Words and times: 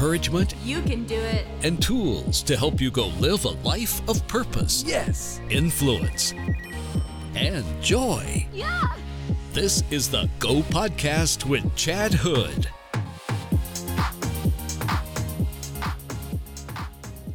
encouragement 0.00 0.54
You 0.64 0.80
can 0.80 1.04
do 1.04 1.14
it. 1.20 1.46
and 1.62 1.80
tools 1.82 2.42
to 2.44 2.56
help 2.56 2.80
you 2.80 2.90
go 2.90 3.08
live 3.20 3.44
a 3.44 3.50
life 3.68 4.00
of 4.08 4.26
purpose, 4.28 4.82
Yes. 4.86 5.42
influence, 5.50 6.32
and 7.34 7.62
joy. 7.82 8.46
Yeah. 8.50 8.80
This 9.52 9.84
is 9.90 10.08
the 10.08 10.26
Go 10.38 10.62
Podcast 10.62 11.44
with 11.44 11.76
Chad 11.76 12.14
Hood. 12.14 12.70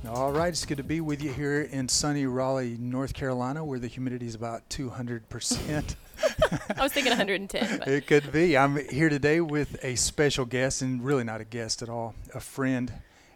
All 0.10 0.32
right, 0.32 0.48
it's 0.48 0.66
good 0.66 0.78
to 0.78 0.84
be 0.84 1.02
with 1.02 1.22
you 1.22 1.32
here 1.32 1.62
in 1.62 1.88
sunny 1.88 2.26
Raleigh, 2.26 2.78
North 2.80 3.14
Carolina, 3.14 3.64
where 3.64 3.78
the 3.78 3.88
humidity 3.88 4.26
is 4.26 4.34
about 4.34 4.68
200%. 4.70 5.96
I 6.78 6.82
was 6.82 6.92
thinking 6.92 7.12
110. 7.12 7.80
But 7.80 7.88
it 7.88 8.08
could 8.08 8.32
be. 8.32 8.58
I'm 8.58 8.78
here 8.90 9.10
today 9.10 9.42
with 9.42 9.84
a 9.84 9.96
special 9.96 10.46
guest, 10.46 10.82
and 10.82 11.04
really 11.04 11.24
not 11.24 11.42
a 11.42 11.46
guest 11.46 11.82
at 11.82 11.90
all, 11.90 12.16
a 12.34 12.40
friend. 12.40 12.92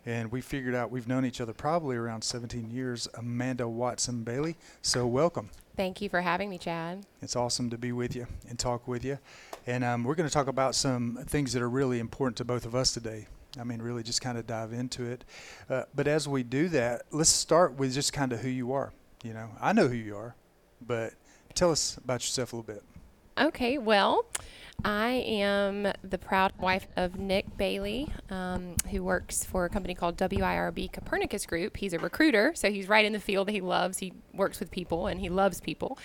And 0.05 0.31
we 0.31 0.41
figured 0.41 0.75
out 0.75 0.91
we've 0.91 1.07
known 1.07 1.25
each 1.25 1.41
other 1.41 1.53
probably 1.53 1.95
around 1.95 2.23
17 2.23 2.71
years, 2.71 3.07
Amanda 3.15 3.67
Watson 3.67 4.23
Bailey. 4.23 4.55
So, 4.81 5.05
welcome. 5.05 5.49
thank 5.75 6.01
you 6.01 6.09
for 6.09 6.21
having 6.21 6.49
me, 6.49 6.57
Chad. 6.57 7.05
It's 7.21 7.35
awesome 7.35 7.69
to 7.69 7.77
be 7.77 7.91
with 7.91 8.15
you 8.15 8.27
and 8.49 8.57
talk 8.57 8.87
with 8.87 9.05
you. 9.05 9.19
And 9.67 9.83
um, 9.83 10.03
we're 10.03 10.15
going 10.15 10.27
to 10.27 10.33
talk 10.33 10.47
about 10.47 10.73
some 10.75 11.19
things 11.27 11.53
that 11.53 11.61
are 11.61 11.69
really 11.69 11.99
important 11.99 12.37
to 12.37 12.45
both 12.45 12.65
of 12.65 12.75
us 12.75 12.93
today. 12.93 13.27
I 13.59 13.63
mean, 13.63 13.81
really 13.81 14.03
just 14.03 14.21
kind 14.21 14.37
of 14.37 14.45
dive 14.47 14.73
into 14.73 15.05
it. 15.05 15.25
Uh, 15.69 15.83
but 15.93 16.07
as 16.07 16.27
we 16.27 16.43
do 16.43 16.69
that, 16.69 17.03
let's 17.11 17.29
start 17.29 17.75
with 17.75 17.93
just 17.93 18.13
kind 18.13 18.31
of 18.31 18.39
who 18.39 18.49
you 18.49 18.73
are. 18.73 18.91
You 19.23 19.33
know, 19.33 19.49
I 19.59 19.73
know 19.73 19.87
who 19.87 19.95
you 19.95 20.15
are, 20.15 20.35
but 20.81 21.13
tell 21.59 21.71
us 21.71 21.97
about 21.97 22.21
yourself 22.21 22.53
a 22.53 22.55
little 22.55 22.73
bit. 22.73 22.83
Okay, 23.37 23.77
well, 23.77 24.25
I 24.85 25.09
am 25.09 25.91
the 26.03 26.17
proud 26.17 26.53
wife 26.57 26.87
of 26.95 27.19
Nick 27.19 27.57
Bailey, 27.57 28.07
um, 28.29 28.75
who 28.89 29.03
works 29.03 29.43
for 29.43 29.65
a 29.65 29.69
company 29.69 29.93
called 29.93 30.15
WIRB 30.17 30.93
Copernicus 30.93 31.45
Group. 31.45 31.75
He's 31.75 31.91
a 31.91 31.99
recruiter, 31.99 32.53
so 32.55 32.71
he's 32.71 32.87
right 32.87 33.03
in 33.03 33.11
the 33.11 33.19
field 33.19 33.49
that 33.49 33.51
he 33.51 33.59
loves. 33.59 33.97
He 33.97 34.13
works 34.33 34.61
with 34.61 34.71
people 34.71 35.07
and 35.07 35.19
he 35.19 35.27
loves 35.27 35.59
people. 35.59 35.97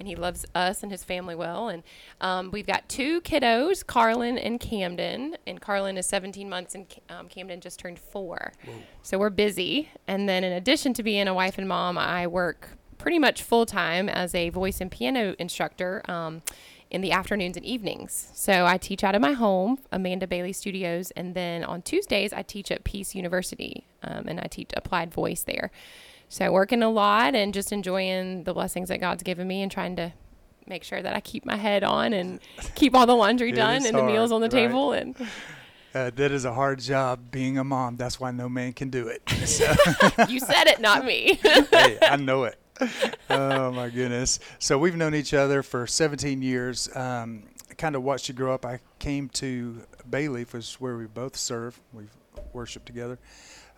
And 0.00 0.06
he 0.06 0.14
loves 0.14 0.46
us 0.54 0.84
and 0.84 0.92
his 0.92 1.02
family 1.02 1.34
well. 1.34 1.68
And 1.68 1.82
um, 2.20 2.52
we've 2.52 2.68
got 2.68 2.88
two 2.88 3.20
kiddos, 3.22 3.84
Carlin 3.84 4.38
and 4.38 4.60
Camden. 4.60 5.36
And 5.44 5.60
Carlin 5.60 5.96
is 5.96 6.06
17 6.06 6.48
months, 6.48 6.76
and 6.76 6.86
um, 7.08 7.26
Camden 7.26 7.60
just 7.60 7.80
turned 7.80 7.98
four. 7.98 8.52
So 9.02 9.18
we're 9.18 9.30
busy. 9.30 9.88
And 10.06 10.28
then, 10.28 10.44
in 10.44 10.52
addition 10.52 10.94
to 10.94 11.02
being 11.02 11.26
a 11.26 11.34
wife 11.34 11.58
and 11.58 11.66
mom, 11.66 11.98
I 11.98 12.28
work 12.28 12.78
pretty 12.98 13.18
much 13.18 13.42
full 13.42 13.66
time 13.66 14.08
as 14.08 14.34
a 14.34 14.50
voice 14.50 14.80
and 14.80 14.90
piano 14.90 15.34
instructor 15.38 16.02
um, 16.08 16.42
in 16.90 17.00
the 17.00 17.12
afternoons 17.12 17.56
and 17.56 17.64
evenings. 17.64 18.28
So 18.34 18.66
I 18.66 18.78
teach 18.78 19.04
out 19.04 19.14
of 19.14 19.20
my 19.20 19.32
home, 19.32 19.78
Amanda 19.92 20.26
Bailey 20.26 20.52
Studios, 20.52 21.10
and 21.12 21.34
then 21.34 21.64
on 21.64 21.82
Tuesdays 21.82 22.32
I 22.32 22.42
teach 22.42 22.70
at 22.70 22.84
Peace 22.84 23.14
University, 23.14 23.86
um, 24.02 24.26
and 24.26 24.40
I 24.40 24.46
teach 24.46 24.70
applied 24.76 25.12
voice 25.12 25.42
there. 25.42 25.70
So 26.28 26.52
working 26.52 26.82
a 26.82 26.90
lot 26.90 27.34
and 27.34 27.54
just 27.54 27.72
enjoying 27.72 28.44
the 28.44 28.52
blessings 28.52 28.88
that 28.88 29.00
God's 29.00 29.22
given 29.22 29.48
me, 29.48 29.62
and 29.62 29.70
trying 29.70 29.96
to 29.96 30.12
make 30.66 30.84
sure 30.84 31.00
that 31.00 31.14
I 31.14 31.20
keep 31.20 31.46
my 31.46 31.56
head 31.56 31.82
on 31.82 32.12
and 32.12 32.40
keep 32.74 32.94
all 32.94 33.06
the 33.06 33.16
laundry 33.16 33.52
done 33.52 33.86
and 33.86 33.96
the 33.96 34.04
meals 34.04 34.32
on 34.32 34.40
the 34.40 34.46
right. 34.46 34.68
table 34.68 34.92
and. 34.92 35.16
Uh, 35.94 36.10
that 36.14 36.30
is 36.30 36.44
a 36.44 36.52
hard 36.52 36.78
job 36.78 37.18
being 37.30 37.56
a 37.56 37.64
mom. 37.64 37.96
That's 37.96 38.20
why 38.20 38.30
no 38.30 38.46
man 38.46 38.74
can 38.74 38.90
do 38.90 39.08
it. 39.08 39.22
So, 39.48 39.64
you 40.28 40.38
said 40.38 40.66
it, 40.66 40.82
not 40.82 41.04
me. 41.04 41.40
hey, 41.42 41.98
I 42.02 42.14
know 42.16 42.44
it. 42.44 42.58
Oh, 43.30 43.70
my 43.70 43.90
goodness. 43.90 44.40
So, 44.58 44.78
we've 44.78 44.96
known 44.96 45.14
each 45.14 45.34
other 45.34 45.62
for 45.62 45.86
17 45.86 46.40
years. 46.42 46.88
Um, 46.96 47.44
kind 47.76 47.94
of 47.94 48.02
watched 48.02 48.28
you 48.28 48.34
grow 48.34 48.54
up. 48.54 48.64
I 48.64 48.80
came 48.98 49.28
to 49.30 49.82
Bayleaf, 50.10 50.52
which 50.52 50.64
is 50.64 50.74
where 50.74 50.96
we 50.96 51.06
both 51.06 51.36
serve. 51.36 51.80
We've 51.92 52.14
worshiped 52.52 52.86
together 52.86 53.18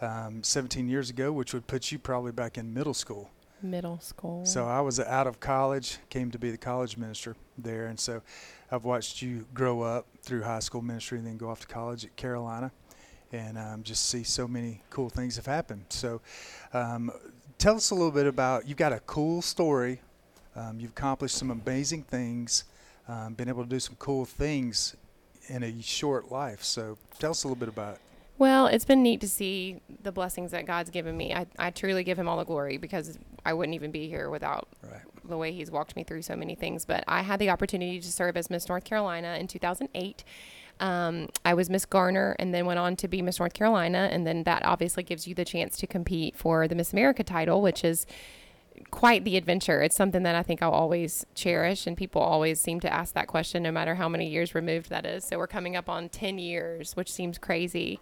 um, 0.01 0.43
17 0.43 0.89
years 0.89 1.11
ago, 1.11 1.33
which 1.33 1.53
would 1.53 1.67
put 1.67 1.93
you 1.93 1.99
probably 1.99 2.33
back 2.33 2.59
in 2.59 2.73
middle 2.73 2.95
school. 2.95 3.31
Middle 3.63 4.01
school. 4.01 4.47
So 4.47 4.67
I 4.67 4.81
was 4.81 4.99
out 4.99 5.27
of 5.27 5.39
college, 5.39 5.99
came 6.09 6.31
to 6.31 6.39
be 6.39 6.51
the 6.51 6.57
college 6.57 6.97
minister 6.97 7.37
there, 7.59 7.87
and 7.87 8.01
so 8.01 8.23
I've 8.71 8.85
watched 8.85 9.21
you 9.21 9.47
grow 9.53 9.83
up 9.83 10.07
through 10.23 10.43
high 10.43 10.61
school 10.61 10.81
ministry 10.81 11.19
and 11.19 11.27
then 11.27 11.37
go 11.37 11.51
off 11.51 11.61
to 11.61 11.67
college 11.67 12.07
at 12.07 12.17
Carolina, 12.17 12.73
and 13.33 13.59
um, 13.59 13.83
just 13.83 14.09
see 14.09 14.23
so 14.23 14.49
many 14.49 14.83
cool 14.89 15.11
things 15.11 15.37
have 15.37 15.45
happened. 15.45 15.85
So 15.91 16.23
um, 16.73 17.11
tell 17.61 17.77
us 17.77 17.91
a 17.91 17.95
little 17.95 18.11
bit 18.11 18.27
about 18.27 18.67
you've 18.67 18.79
got 18.79 18.93
a 18.93 19.01
cool 19.01 19.43
story. 19.43 20.01
Um, 20.57 20.81
you've 20.81 20.91
accomplished 20.91 21.37
some 21.37 21.51
amazing 21.51 22.03
things, 22.03 22.65
um, 23.07 23.35
been 23.35 23.49
able 23.49 23.63
to 23.63 23.69
do 23.69 23.79
some 23.79 23.95
cool 24.01 24.25
things 24.25 24.97
in 25.49 25.63
a 25.63 25.81
short 25.81 26.33
life. 26.33 26.65
So 26.65 26.99
tell 27.21 27.31
us 27.31 27.45
a 27.45 27.47
little 27.49 27.59
bit 27.61 27.69
about 27.69 27.95
it. 27.95 28.01
Well, 28.39 28.67
it's 28.67 28.87
been 28.87 29.03
neat 29.03 29.21
to 29.21 29.29
see 29.29 29.81
the 30.03 30.11
blessings 30.11 30.51
that 30.53 30.65
God's 30.67 30.89
given 30.91 31.17
me. 31.17 31.35
I, 31.35 31.47
I 31.59 31.71
truly 31.71 32.03
give 32.03 32.19
him 32.19 32.27
all 32.27 32.39
the 32.39 32.45
glory 32.45 32.79
because 32.79 33.19
I 33.45 33.53
wouldn't 33.53 33.75
even 33.75 33.91
be 33.91 34.09
here 34.09 34.31
without 34.31 34.67
Right. 34.83 35.03
the 35.25 35.37
way 35.37 35.53
he's 35.53 35.71
walked 35.71 35.95
me 35.95 36.05
through 36.05 36.23
so 36.23 36.35
many 36.35 36.55
things. 36.55 36.87
But 36.87 37.05
I 37.07 37.21
had 37.21 37.39
the 37.39 37.51
opportunity 37.51 38.01
to 38.01 38.11
serve 38.11 38.37
as 38.39 38.49
Miss 38.49 38.67
North 38.69 38.85
Carolina 38.85 39.37
in 39.39 39.47
2008. 39.47 40.25
Um, 40.81 41.29
I 41.45 41.55
was 41.55 41.71
Miss 41.71 41.85
Garner 41.85 42.35
and 42.39 42.53
then 42.53 42.67
went 42.67 42.79
on 42.79 42.97
to 42.97 43.09
be 43.09 43.23
Miss 43.23 43.39
North 43.39 43.53
Carolina. 43.53 44.09
And 44.11 44.27
then 44.27 44.45
that 44.45 44.65
obviously 44.65 45.03
gives 45.03 45.29
you 45.29 45.35
the 45.35 45.45
chance 45.45 45.77
to 45.79 45.87
compete 45.87 46.37
for 46.37 46.67
the 46.67 46.75
Miss 46.75 46.93
America 46.93 47.23
title, 47.23 47.63
which 47.63 47.85
is 47.85 48.07
quite 48.91 49.25
the 49.25 49.37
adventure. 49.37 49.83
It's 49.83 49.97
something 49.97 50.23
that 50.23 50.35
I 50.35 50.43
think 50.43 50.63
I'll 50.63 50.71
always 50.71 51.27
cherish, 51.35 51.87
and 51.87 51.97
people 51.97 52.23
always 52.23 52.61
seem 52.61 52.81
to 52.81 52.93
ask 52.93 53.15
that 53.15 53.27
question, 53.27 53.63
no 53.63 53.71
matter 53.71 53.95
how 53.95 54.09
many 54.09 54.29
years 54.29 54.55
removed 54.55 54.91
that 54.91 55.05
is. 55.05 55.25
So 55.25 55.39
we're 55.39 55.47
coming 55.47 55.77
up 55.77 55.89
on 55.89 56.09
10 56.09 56.39
years, 56.39 56.97
which 56.97 57.13
seems 57.13 57.39
crazy. 57.39 58.01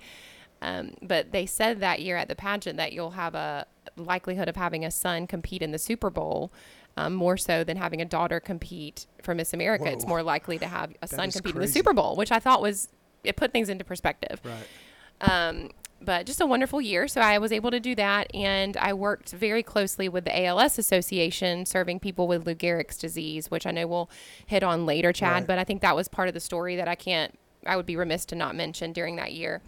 Um, 0.61 0.95
but 1.03 1.33
they 1.33 1.47
said 1.47 1.81
that 1.81 2.01
year 2.01 2.17
at 2.17 2.29
the 2.29 2.35
pageant 2.35 2.77
that 2.79 2.93
you'll 2.93 3.13
have 3.13 3.35
a 3.35 3.67
likelihood 3.97 4.49
of 4.49 4.57
having 4.57 4.85
a 4.85 4.91
son 4.91 5.27
compete 5.27 5.63
in 5.63 5.73
the 5.73 5.79
Super 5.79 6.11
Bowl. 6.11 6.53
Um, 6.97 7.15
more 7.15 7.37
so 7.37 7.63
than 7.63 7.77
having 7.77 8.01
a 8.01 8.05
daughter 8.05 8.41
compete 8.41 9.07
for 9.23 9.33
Miss 9.33 9.55
America, 9.55 9.87
it's 9.87 10.05
more 10.05 10.21
likely 10.21 10.59
to 10.59 10.67
have 10.67 10.93
a 11.01 11.07
son 11.07 11.31
compete 11.31 11.55
in 11.55 11.61
the. 11.61 11.69
Super 11.69 11.93
Bowl, 11.93 12.17
which 12.17 12.33
I 12.33 12.41
thought 12.41 12.61
was 12.61 12.89
it 13.23 13.37
put 13.37 13.53
things 13.53 13.69
into 13.69 13.85
perspective. 13.85 14.41
Right. 14.43 14.67
Um, 15.21 15.71
but 16.01 16.27
just 16.27 16.41
a 16.41 16.47
wonderful 16.47 16.81
year. 16.81 17.09
So 17.09 17.21
I 17.21 17.39
was 17.39 17.53
able 17.53 17.71
to 17.71 17.81
do 17.81 17.95
that. 17.97 18.35
And 18.35 18.77
I 18.77 18.93
worked 18.93 19.33
very 19.33 19.63
closely 19.63 20.09
with 20.09 20.25
the 20.25 20.45
ALS 20.45 20.79
Association, 20.79 21.67
serving 21.67 22.01
people 22.01 22.29
with 22.29 22.47
Lou 22.47 22.55
Gehrig's 22.55 22.99
disease, 22.99 23.51
which 23.51 23.67
I 23.67 23.71
know 23.73 23.87
we'll 23.87 24.11
hit 24.47 24.63
on 24.63 24.87
later, 24.87 25.13
Chad. 25.13 25.33
Right. 25.33 25.47
But 25.47 25.59
I 25.59 25.65
think 25.65 25.83
that 25.83 25.97
was 25.97 26.09
part 26.09 26.29
of 26.29 26.35
the 26.35 26.41
story 26.41 26.77
that 26.77 26.89
I 26.89 26.95
can't, 26.95 27.37
I 27.67 27.77
would 27.77 27.87
be 27.87 27.97
remiss 27.97 28.25
to 28.27 28.37
not 28.37 28.55
mention 28.55 28.93
during 28.93 29.17
that 29.17 29.33
year 29.33 29.61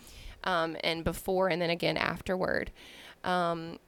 um, 0.45 0.77
and 0.85 1.03
before 1.03 1.49
and 1.49 1.61
then 1.61 1.71
again 1.71 1.97
afterward. 1.97 2.71
Um, 3.25 3.79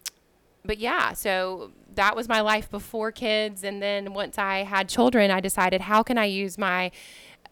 but 0.65 0.79
yeah, 0.79 1.13
so 1.13 1.73
that 1.95 2.17
was 2.17 2.29
my 2.29 2.41
life 2.41 2.71
before 2.71 3.13
kids. 3.13 3.65
And 3.65 3.83
then 3.83 4.15
once 4.15 4.39
I 4.39 4.59
had 4.59 4.89
children, 4.89 5.31
I 5.31 5.41
decided 5.41 5.83
how 5.83 6.03
can 6.03 6.19
I 6.19 6.27
use 6.27 6.57
my 6.57 6.91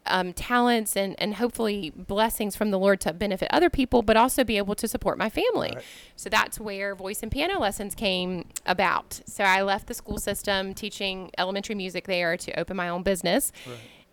um, 0.05 0.33
talents 0.33 0.95
and, 0.95 1.15
and 1.19 1.35
hopefully 1.35 1.91
blessings 1.95 2.55
from 2.55 2.71
the 2.71 2.79
Lord 2.79 2.99
to 3.01 3.13
benefit 3.13 3.49
other 3.51 3.69
people, 3.69 4.01
but 4.01 4.17
also 4.17 4.43
be 4.43 4.57
able 4.57 4.75
to 4.75 4.87
support 4.87 5.17
my 5.17 5.29
family. 5.29 5.73
Right. 5.75 5.83
So 6.15 6.29
that's 6.29 6.59
where 6.59 6.95
voice 6.95 7.21
and 7.21 7.31
piano 7.31 7.59
lessons 7.59 7.93
came 7.93 8.47
about. 8.65 9.21
So 9.25 9.43
I 9.43 9.61
left 9.61 9.87
the 9.87 9.93
school 9.93 10.17
system 10.17 10.73
teaching 10.73 11.31
elementary 11.37 11.75
music 11.75 12.07
there 12.07 12.35
to 12.37 12.59
open 12.59 12.77
my 12.77 12.89
own 12.89 13.03
business. 13.03 13.51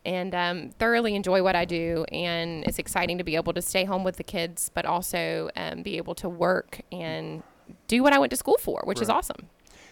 And 0.04 0.34
um, 0.34 0.70
thoroughly 0.78 1.14
enjoy 1.16 1.42
what 1.42 1.54
I 1.54 1.66
do, 1.66 2.06
and 2.12 2.64
it's 2.64 2.78
exciting 2.78 3.19
to 3.19 3.25
be 3.25 3.37
able 3.37 3.53
to 3.53 3.60
stay 3.60 3.84
home 3.84 4.04
with 4.04 4.16
the 4.16 4.22
kids, 4.22 4.70
but 4.72 4.87
also 4.87 5.50
um, 5.54 5.82
be 5.82 5.98
able 5.98 6.14
to 6.14 6.31
work 6.31 6.81
and 6.91 7.42
do 7.87 8.03
what 8.03 8.12
I 8.12 8.19
went 8.19 8.31
to 8.31 8.37
school 8.37 8.59
for, 8.59 8.83
which 8.84 9.01
is 9.01 9.09
awesome. 9.09 9.49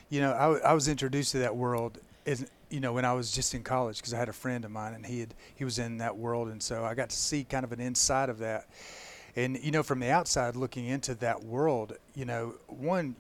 You 0.09 0.21
know, 0.21 0.33
I, 0.33 0.43
w- 0.43 0.63
I 0.63 0.73
was 0.73 0.89
introduced 0.89 1.33
to 1.33 1.39
that 1.39 1.57
world 1.57 1.99
as 2.27 2.47
you 2.71 2.81
know 2.81 2.93
when 2.93 3.05
I 3.05 3.13
was 3.13 3.31
just 3.31 3.55
in 3.55 3.63
college 3.63 3.99
because 3.99 4.13
I 4.13 4.19
had 4.19 4.29
a 4.29 4.33
friend 4.33 4.65
of 4.65 4.71
mine 4.71 4.95
and 4.95 5.07
he 5.07 5.21
had 5.21 5.35
he 5.55 5.65
was 5.65 5.79
in 5.79 5.99
that 5.99 6.17
world 6.17 6.49
and 6.49 6.63
so 6.63 6.85
I 6.85 6.95
got 6.95 7.11
to 7.11 7.17
see 7.17 7.45
kind 7.45 7.65
of 7.65 7.73
an 7.73 7.81
inside 7.81 8.29
of 8.29 8.39
that. 8.39 8.67
And 9.37 9.59
you 9.63 9.71
know, 9.71 9.83
from 9.83 10.01
the 10.01 10.11
outside 10.11 10.57
looking 10.57 10.87
into 10.87 11.15
that 11.17 11.45
world, 11.45 11.97
you 12.15 12.25
know, 12.25 12.55
one, 12.67 13.17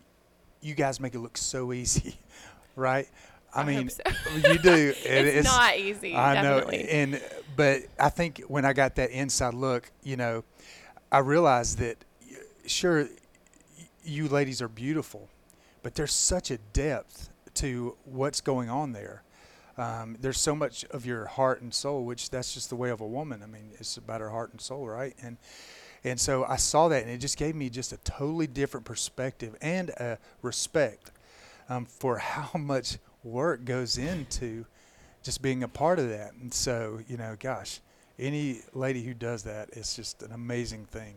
you 0.60 0.74
guys 0.74 0.98
make 1.00 1.14
it 1.14 1.18
look 1.18 1.36
so 1.36 1.72
easy, 1.72 2.18
right? 2.76 3.08
I, 3.54 3.62
I 3.62 3.64
mean, 3.64 3.88
so. 3.88 4.02
you 4.34 4.58
do. 4.58 4.94
and 5.06 5.26
It's 5.28 5.46
not 5.46 5.78
easy, 5.78 6.14
I 6.14 6.34
definitely. 6.34 6.82
know, 6.84 6.88
and 6.90 7.22
but 7.56 7.82
I 7.98 8.10
think 8.10 8.42
when 8.48 8.64
I 8.64 8.72
got 8.72 8.96
that 8.96 9.10
inside 9.10 9.54
look, 9.54 9.90
you 10.02 10.16
know, 10.16 10.44
I 11.10 11.18
realized 11.18 11.78
that 11.78 11.96
sure, 12.66 13.08
you 14.06 14.28
ladies 14.28 14.62
are 14.62 14.68
beautiful, 14.68 15.28
but 15.82 15.94
there's 15.94 16.12
such 16.12 16.50
a 16.50 16.58
depth 16.72 17.30
to 17.54 17.96
what's 18.04 18.40
going 18.40 18.68
on 18.70 18.92
there. 18.92 19.22
Um, 19.78 20.16
there's 20.20 20.40
so 20.40 20.54
much 20.54 20.84
of 20.86 21.04
your 21.04 21.26
heart 21.26 21.60
and 21.60 21.72
soul, 21.72 22.04
which 22.04 22.30
that's 22.30 22.54
just 22.54 22.70
the 22.70 22.76
way 22.76 22.90
of 22.90 23.00
a 23.00 23.06
woman. 23.06 23.42
I 23.42 23.46
mean, 23.46 23.70
it's 23.78 23.96
about 23.96 24.20
her 24.20 24.30
heart 24.30 24.52
and 24.52 24.60
soul, 24.60 24.86
right? 24.86 25.14
And 25.22 25.36
and 26.04 26.20
so 26.20 26.44
I 26.44 26.56
saw 26.56 26.88
that, 26.88 27.02
and 27.02 27.10
it 27.10 27.18
just 27.18 27.36
gave 27.36 27.56
me 27.56 27.68
just 27.68 27.92
a 27.92 27.96
totally 27.98 28.46
different 28.46 28.86
perspective 28.86 29.56
and 29.60 29.90
a 29.90 30.18
respect 30.40 31.10
um, 31.68 31.84
for 31.84 32.18
how 32.18 32.58
much 32.58 32.98
work 33.24 33.64
goes 33.64 33.98
into 33.98 34.64
just 35.22 35.42
being 35.42 35.64
a 35.64 35.68
part 35.68 35.98
of 35.98 36.08
that. 36.08 36.32
And 36.34 36.54
so, 36.54 37.00
you 37.08 37.16
know, 37.16 37.36
gosh, 37.38 37.80
any 38.18 38.60
lady 38.72 39.02
who 39.02 39.14
does 39.14 39.42
that, 39.42 39.70
it's 39.72 39.96
just 39.96 40.22
an 40.22 40.30
amazing 40.30 40.84
thing. 40.86 41.14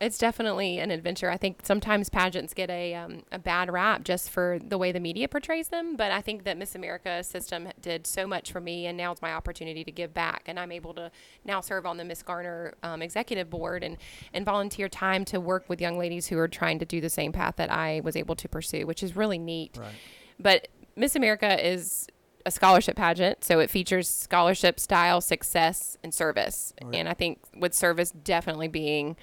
It's 0.00 0.18
definitely 0.18 0.78
an 0.80 0.90
adventure. 0.90 1.30
I 1.30 1.36
think 1.36 1.60
sometimes 1.62 2.10
pageants 2.10 2.52
get 2.52 2.68
a, 2.68 2.94
um, 2.94 3.22
a 3.30 3.38
bad 3.38 3.72
rap 3.72 4.02
just 4.02 4.28
for 4.28 4.58
the 4.58 4.76
way 4.76 4.90
the 4.90 5.00
media 5.00 5.28
portrays 5.28 5.68
them. 5.68 5.96
But 5.96 6.10
I 6.10 6.20
think 6.20 6.44
that 6.44 6.58
Miss 6.58 6.74
America 6.74 7.22
system 7.22 7.68
did 7.80 8.06
so 8.06 8.26
much 8.26 8.50
for 8.50 8.60
me, 8.60 8.86
and 8.86 8.98
now 8.98 9.12
it's 9.12 9.22
my 9.22 9.32
opportunity 9.32 9.84
to 9.84 9.92
give 9.92 10.12
back. 10.12 10.42
And 10.46 10.58
I'm 10.58 10.72
able 10.72 10.94
to 10.94 11.10
now 11.44 11.60
serve 11.60 11.86
on 11.86 11.96
the 11.96 12.04
Miss 12.04 12.22
Garner 12.22 12.74
um, 12.82 13.02
executive 13.02 13.48
board 13.48 13.84
and, 13.84 13.96
and 14.32 14.44
volunteer 14.44 14.88
time 14.88 15.24
to 15.26 15.38
work 15.38 15.68
with 15.68 15.80
young 15.80 15.96
ladies 15.96 16.26
who 16.26 16.38
are 16.38 16.48
trying 16.48 16.80
to 16.80 16.84
do 16.84 17.00
the 17.00 17.08
same 17.08 17.30
path 17.32 17.54
that 17.56 17.70
I 17.70 18.00
was 18.02 18.16
able 18.16 18.34
to 18.36 18.48
pursue, 18.48 18.86
which 18.86 19.02
is 19.02 19.14
really 19.14 19.38
neat. 19.38 19.78
Right. 19.78 19.94
But 20.40 20.68
Miss 20.96 21.14
America 21.14 21.66
is 21.66 22.08
a 22.44 22.50
scholarship 22.50 22.96
pageant, 22.96 23.44
so 23.44 23.58
it 23.60 23.70
features 23.70 24.08
scholarship, 24.08 24.78
style, 24.78 25.20
success, 25.20 25.96
and 26.02 26.12
service. 26.12 26.74
And 26.92 27.08
I 27.08 27.14
think 27.14 27.38
with 27.56 27.72
service 27.74 28.10
definitely 28.10 28.68
being 28.68 29.16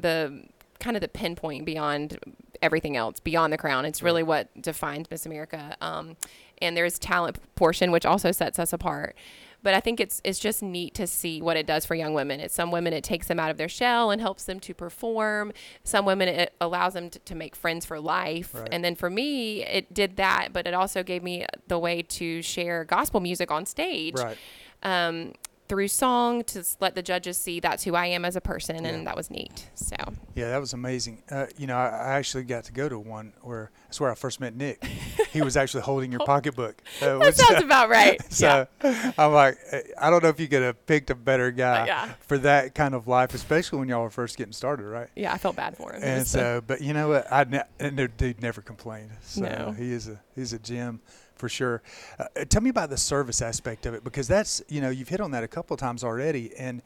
the 0.00 0.44
kind 0.80 0.96
of 0.96 1.00
the 1.00 1.08
pinpoint 1.08 1.64
beyond 1.64 2.18
everything 2.62 2.96
else, 2.96 3.20
beyond 3.20 3.52
the 3.52 3.58
crown. 3.58 3.84
It's 3.84 4.02
really 4.02 4.22
what 4.22 4.48
defines 4.60 5.10
Miss 5.10 5.26
America. 5.26 5.76
Um, 5.80 6.16
and 6.62 6.76
there's 6.76 6.98
talent 6.98 7.38
portion, 7.54 7.90
which 7.90 8.06
also 8.06 8.32
sets 8.32 8.58
us 8.58 8.72
apart. 8.72 9.14
But 9.62 9.74
I 9.74 9.80
think 9.80 9.98
it's 9.98 10.20
it's 10.22 10.38
just 10.38 10.62
neat 10.62 10.94
to 10.94 11.06
see 11.08 11.42
what 11.42 11.56
it 11.56 11.66
does 11.66 11.84
for 11.84 11.94
young 11.96 12.14
women. 12.14 12.38
It's 12.38 12.54
some 12.54 12.70
women 12.70 12.92
it 12.92 13.02
takes 13.02 13.26
them 13.26 13.40
out 13.40 13.50
of 13.50 13.56
their 13.56 13.68
shell 13.68 14.10
and 14.12 14.20
helps 14.20 14.44
them 14.44 14.60
to 14.60 14.74
perform. 14.74 15.52
Some 15.82 16.04
women 16.04 16.28
it 16.28 16.54
allows 16.60 16.92
them 16.92 17.10
to, 17.10 17.18
to 17.18 17.34
make 17.34 17.56
friends 17.56 17.84
for 17.84 17.98
life. 17.98 18.54
Right. 18.54 18.68
And 18.70 18.84
then 18.84 18.94
for 18.94 19.10
me, 19.10 19.64
it 19.64 19.92
did 19.92 20.16
that, 20.18 20.50
but 20.52 20.66
it 20.68 20.74
also 20.74 21.02
gave 21.02 21.22
me 21.24 21.46
the 21.66 21.78
way 21.80 22.02
to 22.02 22.42
share 22.42 22.84
gospel 22.84 23.18
music 23.20 23.50
on 23.50 23.66
stage 23.66 24.14
Right. 24.16 24.38
um, 24.84 25.32
through 25.68 25.88
song 25.88 26.44
to 26.44 26.64
let 26.80 26.94
the 26.94 27.02
judges 27.02 27.36
see 27.36 27.60
that's 27.60 27.84
who 27.84 27.94
I 27.94 28.06
am 28.06 28.24
as 28.24 28.36
a 28.36 28.40
person, 28.40 28.84
Yeah. 28.84 28.90
and 28.90 29.06
that 29.06 29.16
was 29.16 29.30
neat. 29.30 29.68
So 29.74 29.96
Yeah, 30.34 30.50
that 30.50 30.60
was 30.60 30.72
amazing. 30.72 31.22
Uh, 31.30 31.46
you 31.56 31.66
know, 31.66 31.76
I, 31.76 31.86
I 31.88 32.12
actually 32.14 32.44
got 32.44 32.64
to 32.64 32.72
go 32.72 32.88
to 32.88 32.98
one 32.98 33.32
where 33.42 33.70
that's 33.86 34.00
where 34.00 34.10
I 34.10 34.14
first 34.14 34.40
met 34.40 34.54
Nick. 34.54 34.84
he 35.32 35.42
was 35.42 35.56
actually 35.56 35.82
holding 35.82 36.10
your 36.12 36.20
pocketbook. 36.26 36.80
Uh, 37.00 37.06
that 37.06 37.18
which- 37.18 37.34
sounds 37.36 37.62
about 37.62 37.88
right. 37.88 38.20
so 38.32 38.66
I'm 38.82 39.32
like, 39.32 39.58
eh, 39.70 39.82
I 40.00 40.10
don't 40.10 40.22
know 40.22 40.28
if 40.28 40.40
you 40.40 40.48
could 40.48 40.62
have 40.62 40.86
picked 40.86 41.10
a 41.10 41.14
better 41.14 41.50
guy 41.50 41.86
yeah. 41.86 42.12
for 42.20 42.38
that 42.38 42.74
kind 42.74 42.94
of 42.94 43.06
life, 43.08 43.34
especially 43.34 43.78
when 43.80 43.88
y'all 43.88 44.02
were 44.02 44.10
first 44.10 44.36
getting 44.36 44.52
started, 44.52 44.84
right? 44.84 45.08
yeah, 45.16 45.32
I 45.32 45.38
felt 45.38 45.56
bad 45.56 45.76
for 45.76 45.92
him. 45.92 46.02
And 46.02 46.26
so, 46.26 46.62
but 46.66 46.80
you 46.80 46.92
know 46.92 47.08
what? 47.08 47.26
I 47.32 47.44
ne- 47.44 47.62
and 47.78 47.96
dude 48.16 48.40
never 48.42 48.60
complained. 48.60 49.10
So 49.22 49.42
No. 49.42 49.72
he 49.72 49.92
is 49.92 50.08
a 50.08 50.20
he's 50.34 50.52
a 50.52 50.58
gem 50.58 51.00
for 51.36 51.48
sure. 51.48 51.82
Uh, 52.18 52.24
uh, 52.36 52.44
tell 52.44 52.62
me 52.62 52.70
about 52.70 52.90
the 52.90 52.96
service 52.96 53.40
aspect 53.42 53.86
of 53.86 53.94
it 53.94 54.02
because 54.04 54.26
that's 54.28 54.62
you 54.68 54.80
know 54.80 54.90
you've 54.90 55.08
hit 55.08 55.20
on 55.20 55.30
that 55.32 55.44
a 55.44 55.48
couple 55.48 55.74
of 55.74 55.80
times 55.80 56.02
already, 56.02 56.54
and 56.56 56.82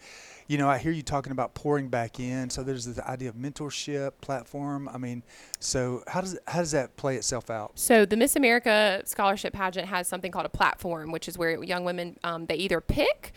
you 0.48 0.58
know 0.58 0.68
I 0.68 0.78
hear 0.78 0.92
you 0.92 1.02
talking 1.02 1.32
about 1.32 1.54
pouring 1.54 1.88
back 1.88 2.20
in. 2.20 2.50
So 2.50 2.62
there's 2.62 2.84
the 2.84 3.08
idea 3.08 3.28
of 3.28 3.36
mentorship 3.36 4.12
platform. 4.20 4.88
I 4.88 4.98
mean, 4.98 5.22
so 5.58 6.02
how 6.08 6.20
does 6.20 6.38
how 6.46 6.60
does 6.60 6.72
that 6.72 6.96
play 6.96 7.16
itself 7.16 7.50
out? 7.50 7.72
So 7.76 8.04
the 8.04 8.16
Miss 8.16 8.36
America 8.36 9.02
scholarship 9.04 9.52
pageant 9.54 9.88
has 9.88 10.06
something 10.08 10.30
called 10.32 10.46
a 10.46 10.50
platform, 10.50 11.12
which 11.12 11.28
is 11.28 11.38
where 11.38 11.62
young 11.62 11.84
women 11.84 12.18
um, 12.24 12.46
they 12.46 12.56
either 12.56 12.80
pick 12.80 13.32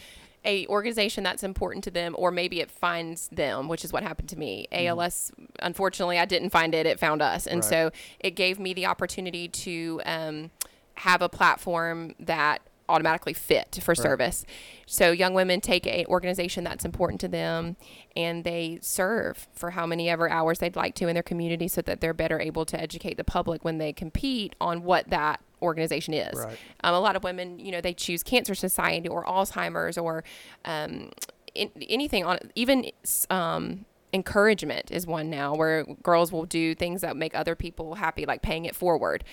a 0.45 0.67
organization 0.67 1.23
that's 1.23 1.41
important 1.41 1.85
to 1.85 1.89
them 1.91 2.13
or 2.19 2.29
maybe 2.29 2.59
it 2.59 2.69
finds 2.69 3.29
them 3.29 3.69
which 3.69 3.85
is 3.85 3.93
what 3.93 4.03
happened 4.03 4.27
to 4.27 4.37
me 4.37 4.67
als 4.73 5.31
unfortunately 5.59 6.19
i 6.19 6.25
didn't 6.25 6.49
find 6.49 6.75
it 6.75 6.85
it 6.85 6.99
found 6.99 7.21
us 7.21 7.47
and 7.47 7.61
Right. 7.61 7.69
so 7.69 7.91
it 8.19 8.31
gave 8.31 8.59
me 8.59 8.73
the 8.73 8.85
opportunity 8.85 9.47
to 9.47 10.01
um, 10.05 10.51
have 10.95 11.21
a 11.21 11.29
platform 11.29 12.13
that 12.19 12.61
automatically 12.89 13.33
fit 13.33 13.79
for 13.81 13.95
service. 13.95 14.45
So 14.85 15.11
young 15.11 15.33
women 15.33 15.61
take 15.61 15.87
a 15.87 16.05
organization 16.05 16.63
that's 16.63 16.85
important 16.85 17.21
to 17.21 17.27
them 17.27 17.77
and 18.15 18.43
they 18.43 18.79
serve 18.81 19.47
for 19.53 19.71
how 19.71 19.85
many 19.85 20.09
ever 20.09 20.29
hours 20.29 20.59
they'd 20.59 20.75
like 20.75 20.95
to 20.95 21.07
in 21.07 21.13
their 21.13 21.23
community 21.23 21.67
so 21.67 21.81
that 21.81 22.01
they're 22.01 22.13
better 22.13 22.39
able 22.39 22.65
to 22.65 22.79
educate 22.79 23.17
the 23.17 23.23
public 23.23 23.63
when 23.63 23.77
they 23.77 23.93
compete 23.93 24.55
on 24.59 24.83
what 24.83 25.09
that 25.09 25.41
organization 25.61 26.13
is. 26.13 26.37
Right. 26.37 26.57
um, 26.83 26.93
a 26.93 26.99
lot 26.99 27.15
of 27.15 27.23
women, 27.23 27.57
you 27.57 27.71
know, 27.71 27.81
they 27.81 27.93
choose 27.93 28.21
Cancer 28.21 28.53
Society 28.53 29.07
or 29.07 29.23
Alzheimer's 29.23 29.97
or 29.97 30.23
um, 30.65 31.11
in, 31.55 31.71
anything 31.89 32.25
on 32.25 32.37
even 32.55 32.91
um, 33.29 33.85
encouragement 34.13 34.91
is 34.91 35.07
one 35.07 35.29
now 35.29 35.55
where 35.55 35.83
girls 36.03 36.31
will 36.31 36.45
do 36.45 36.75
things 36.75 37.01
that 37.01 37.17
make 37.17 37.35
other 37.35 37.55
people 37.55 37.95
happy, 37.95 38.25
like 38.25 38.41
paying 38.41 38.65
it 38.65 38.75
forward. 38.75 39.23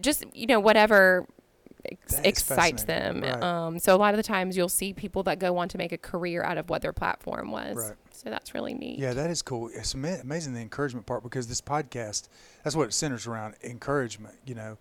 Just 0.00 0.24
you 0.34 0.46
know 0.46 0.60
whatever 0.60 1.26
ex- 1.84 2.20
excites 2.24 2.84
them. 2.84 3.22
Right. 3.22 3.42
Um, 3.42 3.78
so 3.78 3.94
a 3.94 3.98
lot 3.98 4.14
of 4.14 4.16
the 4.16 4.22
times 4.22 4.56
you'll 4.56 4.68
see 4.68 4.92
people 4.92 5.22
that 5.24 5.38
go 5.38 5.56
on 5.58 5.68
to 5.68 5.78
make 5.78 5.92
a 5.92 5.98
career 5.98 6.42
out 6.42 6.58
of 6.58 6.68
what 6.68 6.82
their 6.82 6.92
platform 6.92 7.50
was. 7.50 7.76
Right. 7.76 7.96
So 8.10 8.30
that's 8.30 8.54
really 8.54 8.74
neat. 8.74 8.98
Yeah, 8.98 9.12
that 9.12 9.30
is 9.30 9.42
cool. 9.42 9.70
It's 9.72 9.94
ama- 9.94 10.18
amazing 10.20 10.54
the 10.54 10.60
encouragement 10.60 11.06
part 11.06 11.22
because 11.22 11.46
this 11.46 11.60
podcast, 11.60 12.28
that's 12.62 12.74
what 12.74 12.88
it 12.88 12.92
centers 12.92 13.26
around 13.26 13.54
encouragement, 13.62 14.34
you 14.46 14.54
know. 14.54 14.78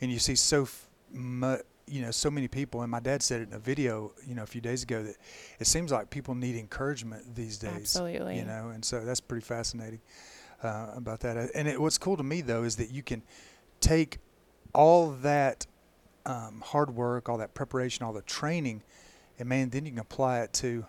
And 0.00 0.12
you 0.12 0.18
see 0.18 0.34
so 0.34 0.62
f- 0.62 0.88
mu- 1.12 1.58
you 1.88 2.02
know, 2.02 2.10
so 2.10 2.30
many 2.30 2.48
people 2.48 2.82
and 2.82 2.90
my 2.90 3.00
dad 3.00 3.22
said 3.22 3.40
it 3.40 3.48
in 3.48 3.54
a 3.54 3.58
video, 3.58 4.12
you 4.26 4.34
know, 4.34 4.42
a 4.42 4.46
few 4.46 4.60
days 4.60 4.82
ago 4.82 5.02
that 5.02 5.16
it 5.60 5.66
seems 5.66 5.92
like 5.92 6.10
people 6.10 6.34
need 6.34 6.56
encouragement 6.56 7.34
these 7.34 7.58
days. 7.58 7.76
Absolutely. 7.76 8.38
You 8.38 8.44
know, 8.44 8.70
and 8.74 8.84
so 8.84 9.04
that's 9.04 9.20
pretty 9.20 9.44
fascinating 9.44 10.00
uh, 10.62 10.88
about 10.96 11.20
that. 11.20 11.36
Uh, 11.36 11.46
And 11.54 11.68
it, 11.68 11.80
what's 11.80 11.98
cool 11.98 12.16
to 12.16 12.24
me 12.24 12.40
though 12.40 12.64
is 12.64 12.76
that 12.76 12.90
you 12.90 13.02
can 13.02 13.22
take 13.80 14.18
all 14.74 15.10
that 15.22 15.66
um, 16.24 16.60
hard 16.64 16.90
work, 16.94 17.28
all 17.28 17.38
that 17.38 17.54
preparation, 17.54 18.04
all 18.04 18.12
the 18.12 18.22
training, 18.22 18.82
and 19.38 19.48
man, 19.48 19.70
then 19.70 19.84
you 19.84 19.92
can 19.92 20.00
apply 20.00 20.40
it 20.40 20.52
to 20.54 20.86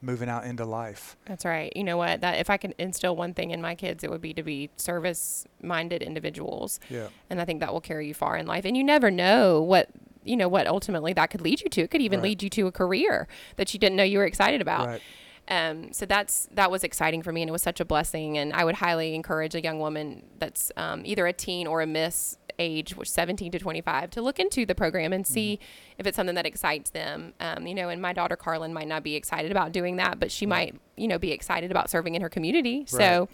moving 0.00 0.28
out 0.28 0.44
into 0.44 0.64
life. 0.64 1.16
That's 1.24 1.44
right. 1.44 1.72
You 1.74 1.82
know 1.84 1.96
what? 1.96 2.20
That 2.20 2.38
if 2.38 2.50
I 2.50 2.56
can 2.56 2.74
instill 2.78 3.16
one 3.16 3.34
thing 3.34 3.50
in 3.50 3.60
my 3.60 3.74
kids, 3.74 4.04
it 4.04 4.10
would 4.10 4.20
be 4.20 4.32
to 4.34 4.42
be 4.42 4.70
service-minded 4.76 6.02
individuals. 6.02 6.78
Yeah. 6.88 7.08
and 7.30 7.40
I 7.40 7.44
think 7.44 7.60
that 7.60 7.72
will 7.72 7.80
carry 7.80 8.06
you 8.06 8.14
far 8.14 8.36
in 8.36 8.46
life. 8.46 8.64
And 8.64 8.76
you 8.76 8.84
never 8.84 9.10
know 9.10 9.60
what 9.60 9.88
you 10.24 10.36
know 10.36 10.48
what 10.48 10.66
ultimately 10.66 11.12
that 11.14 11.30
could 11.30 11.40
lead 11.40 11.60
you 11.60 11.68
to. 11.70 11.82
It 11.82 11.90
could 11.90 12.02
even 12.02 12.20
Right. 12.20 12.28
lead 12.30 12.42
you 12.42 12.50
to 12.50 12.66
a 12.66 12.72
career 12.72 13.28
that 13.56 13.72
you 13.72 13.80
didn't 13.80 13.96
know 13.96 14.04
you 14.04 14.18
were 14.18 14.26
excited 14.26 14.60
about. 14.60 14.86
Right. 14.88 15.02
Um, 15.50 15.92
so 15.94 16.04
that's 16.04 16.46
that 16.52 16.70
was 16.70 16.84
exciting 16.84 17.22
for 17.22 17.32
me, 17.32 17.40
and 17.40 17.48
it 17.48 17.52
was 17.52 17.62
such 17.62 17.80
a 17.80 17.84
blessing. 17.84 18.36
And 18.36 18.52
I 18.52 18.64
would 18.64 18.76
highly 18.76 19.14
encourage 19.14 19.54
a 19.54 19.62
young 19.62 19.78
woman 19.78 20.24
that's 20.38 20.70
um, 20.76 21.02
either 21.06 21.26
a 21.26 21.32
teen 21.32 21.66
or 21.66 21.80
a 21.80 21.86
miss 21.86 22.36
age, 22.58 22.94
which 22.96 23.08
17 23.08 23.52
to 23.52 23.58
25, 23.58 24.10
to 24.10 24.20
look 24.20 24.38
into 24.40 24.66
the 24.66 24.74
program 24.74 25.12
and 25.12 25.26
see 25.26 25.54
Mm-hmm. 25.54 26.00
if 26.00 26.06
it's 26.06 26.16
something 26.16 26.34
that 26.34 26.44
excites 26.44 26.90
them. 26.90 27.32
Um, 27.40 27.66
you 27.66 27.74
know, 27.74 27.88
and 27.88 28.02
my 28.02 28.12
daughter 28.12 28.36
Carlin 28.36 28.74
might 28.74 28.88
not 28.88 29.02
be 29.02 29.14
excited 29.14 29.50
about 29.50 29.72
doing 29.72 29.96
that, 29.96 30.18
but 30.20 30.30
she 30.30 30.44
might, 30.44 30.74
you 30.96 31.08
know, 31.08 31.18
be 31.18 31.30
excited 31.32 31.70
about 31.70 31.88
serving 31.88 32.14
in 32.14 32.20
her 32.20 32.28
community. 32.28 32.80
Right. 32.80 32.90
So 32.90 33.28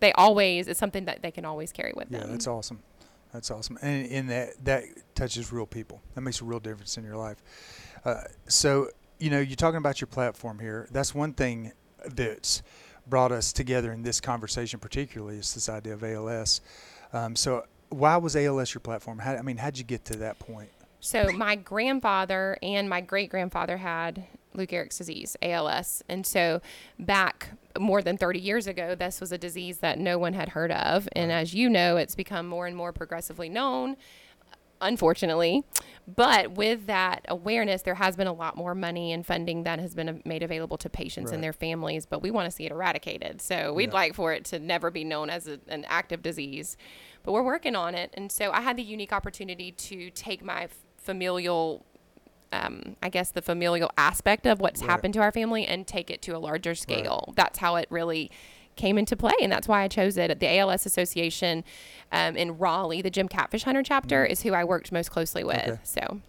they 0.00 0.12
always 0.14 0.66
it's 0.66 0.80
something 0.80 1.04
that 1.04 1.20
they 1.22 1.30
can 1.30 1.44
always 1.44 1.70
carry 1.72 1.92
with 1.94 2.10
Yeah, 2.10 2.20
them. 2.20 2.30
that's 2.32 2.46
awesome. 2.48 2.80
That's 3.32 3.50
awesome. 3.50 3.78
And 3.82 4.28
that 4.30 4.64
that 4.64 4.84
touches 5.14 5.52
real 5.52 5.66
people. 5.66 6.00
That 6.14 6.22
makes 6.22 6.40
a 6.40 6.44
real 6.44 6.60
difference 6.60 6.96
in 6.96 7.04
your 7.04 7.16
life. 7.16 7.42
Uh, 8.04 8.22
so 8.48 8.88
you 9.18 9.30
know, 9.30 9.38
you're 9.38 9.56
talking 9.56 9.78
about 9.78 10.00
your 10.00 10.08
platform 10.08 10.58
here. 10.58 10.88
That's 10.90 11.14
one 11.14 11.34
thing 11.34 11.72
that's 12.06 12.62
brought 13.06 13.32
us 13.32 13.52
together 13.52 13.92
in 13.92 14.02
this 14.02 14.20
conversation, 14.20 14.80
particularly 14.80 15.36
is 15.36 15.52
this 15.54 15.68
idea 15.68 15.92
of 15.92 16.02
ALS. 16.02 16.60
Um, 17.12 17.36
so 17.36 17.66
why 17.90 18.16
was 18.16 18.34
ALS 18.34 18.72
your 18.72 18.80
platform? 18.80 19.18
How, 19.18 19.34
I 19.34 19.42
mean, 19.42 19.58
how'd 19.58 19.76
you 19.76 19.84
get 19.84 20.04
to 20.06 20.16
that 20.18 20.38
point? 20.38 20.70
So 21.00 21.30
my 21.32 21.56
grandfather 21.56 22.58
and 22.62 22.88
my 22.88 23.00
great 23.00 23.30
grandfather 23.30 23.76
had 23.78 24.24
Lou 24.54 24.66
Gehrig's 24.66 24.98
disease, 24.98 25.36
ALS, 25.42 26.02
and 26.08 26.26
so 26.26 26.60
back 26.98 27.50
more 27.78 28.02
than 28.02 28.16
30 28.16 28.38
years 28.40 28.66
ago, 28.66 28.94
this 28.94 29.20
was 29.20 29.32
a 29.32 29.38
disease 29.38 29.78
that 29.78 29.98
no 29.98 30.18
one 30.18 30.32
had 30.34 30.50
heard 30.50 30.72
of, 30.72 31.08
and 31.12 31.30
as 31.30 31.54
you 31.54 31.68
know, 31.70 31.96
it's 31.96 32.14
become 32.14 32.46
more 32.46 32.66
and 32.66 32.76
more 32.76 32.92
progressively 32.92 33.48
known. 33.48 33.96
Unfortunately, 34.82 35.62
but 36.08 36.52
with 36.52 36.86
that 36.86 37.26
awareness, 37.28 37.82
there 37.82 37.96
has 37.96 38.16
been 38.16 38.26
a 38.26 38.32
lot 38.32 38.56
more 38.56 38.74
money 38.74 39.12
and 39.12 39.26
funding 39.26 39.64
that 39.64 39.78
has 39.78 39.94
been 39.94 40.22
made 40.24 40.42
available 40.42 40.78
to 40.78 40.88
patients 40.88 41.26
Right. 41.28 41.34
and 41.34 41.44
their 41.44 41.52
families. 41.52 42.06
But 42.06 42.22
we 42.22 42.30
want 42.30 42.46
to 42.46 42.50
see 42.50 42.64
it 42.64 42.72
eradicated. 42.72 43.42
So 43.42 43.74
we'd 43.74 43.90
Yeah. 43.90 43.94
like 43.94 44.14
for 44.14 44.32
it 44.32 44.46
to 44.46 44.58
never 44.58 44.90
be 44.90 45.04
known 45.04 45.28
as 45.28 45.46
a, 45.46 45.60
an 45.68 45.84
active 45.86 46.22
disease. 46.22 46.78
But 47.22 47.32
we're 47.32 47.42
working 47.42 47.76
on 47.76 47.94
it. 47.94 48.10
And 48.14 48.32
so 48.32 48.52
I 48.52 48.62
had 48.62 48.78
the 48.78 48.82
unique 48.82 49.12
opportunity 49.12 49.70
to 49.70 50.08
take 50.12 50.42
my 50.42 50.68
familial, 50.96 51.84
um, 52.52 52.96
I 53.02 53.08
guess, 53.08 53.30
the 53.30 53.42
familial 53.42 53.90
aspect 53.96 54.46
of 54.46 54.60
what's 54.60 54.80
Right. 54.80 54.90
happened 54.90 55.14
to 55.14 55.20
our 55.20 55.32
family 55.32 55.66
and 55.66 55.86
take 55.86 56.10
it 56.10 56.20
to 56.22 56.32
a 56.36 56.38
larger 56.38 56.74
scale. 56.74 57.32
That's 57.36 57.58
how 57.58 57.76
it 57.76 57.86
really 57.90 58.30
came 58.76 58.98
into 58.98 59.16
play. 59.16 59.34
And 59.42 59.52
that's 59.52 59.68
why 59.68 59.82
I 59.82 59.88
chose 59.88 60.16
it. 60.16 60.30
At 60.30 60.40
the 60.40 60.58
ALS 60.58 60.86
Association 60.86 61.64
um, 62.12 62.36
in 62.36 62.58
Raleigh, 62.58 63.02
the 63.02 63.10
Jim 63.10 63.28
Catfish 63.28 63.64
Hunter 63.64 63.82
chapter, 63.82 64.24
is 64.24 64.42
who 64.42 64.52
I 64.52 64.64
worked 64.64 64.90
most 64.90 65.10
closely 65.10 65.44
with. 65.44 65.68
Okay. 65.68 65.78
So. 65.84 66.20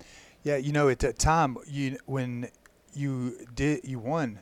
Yeah, 0.44 0.58
you 0.58 0.72
know, 0.72 0.90
at 0.90 1.00
that 1.00 1.20
time, 1.20 1.58
you 1.68 1.98
when 2.06 2.50
you 2.94 3.38
did 3.54 3.82
you 3.84 4.00
won 4.00 4.40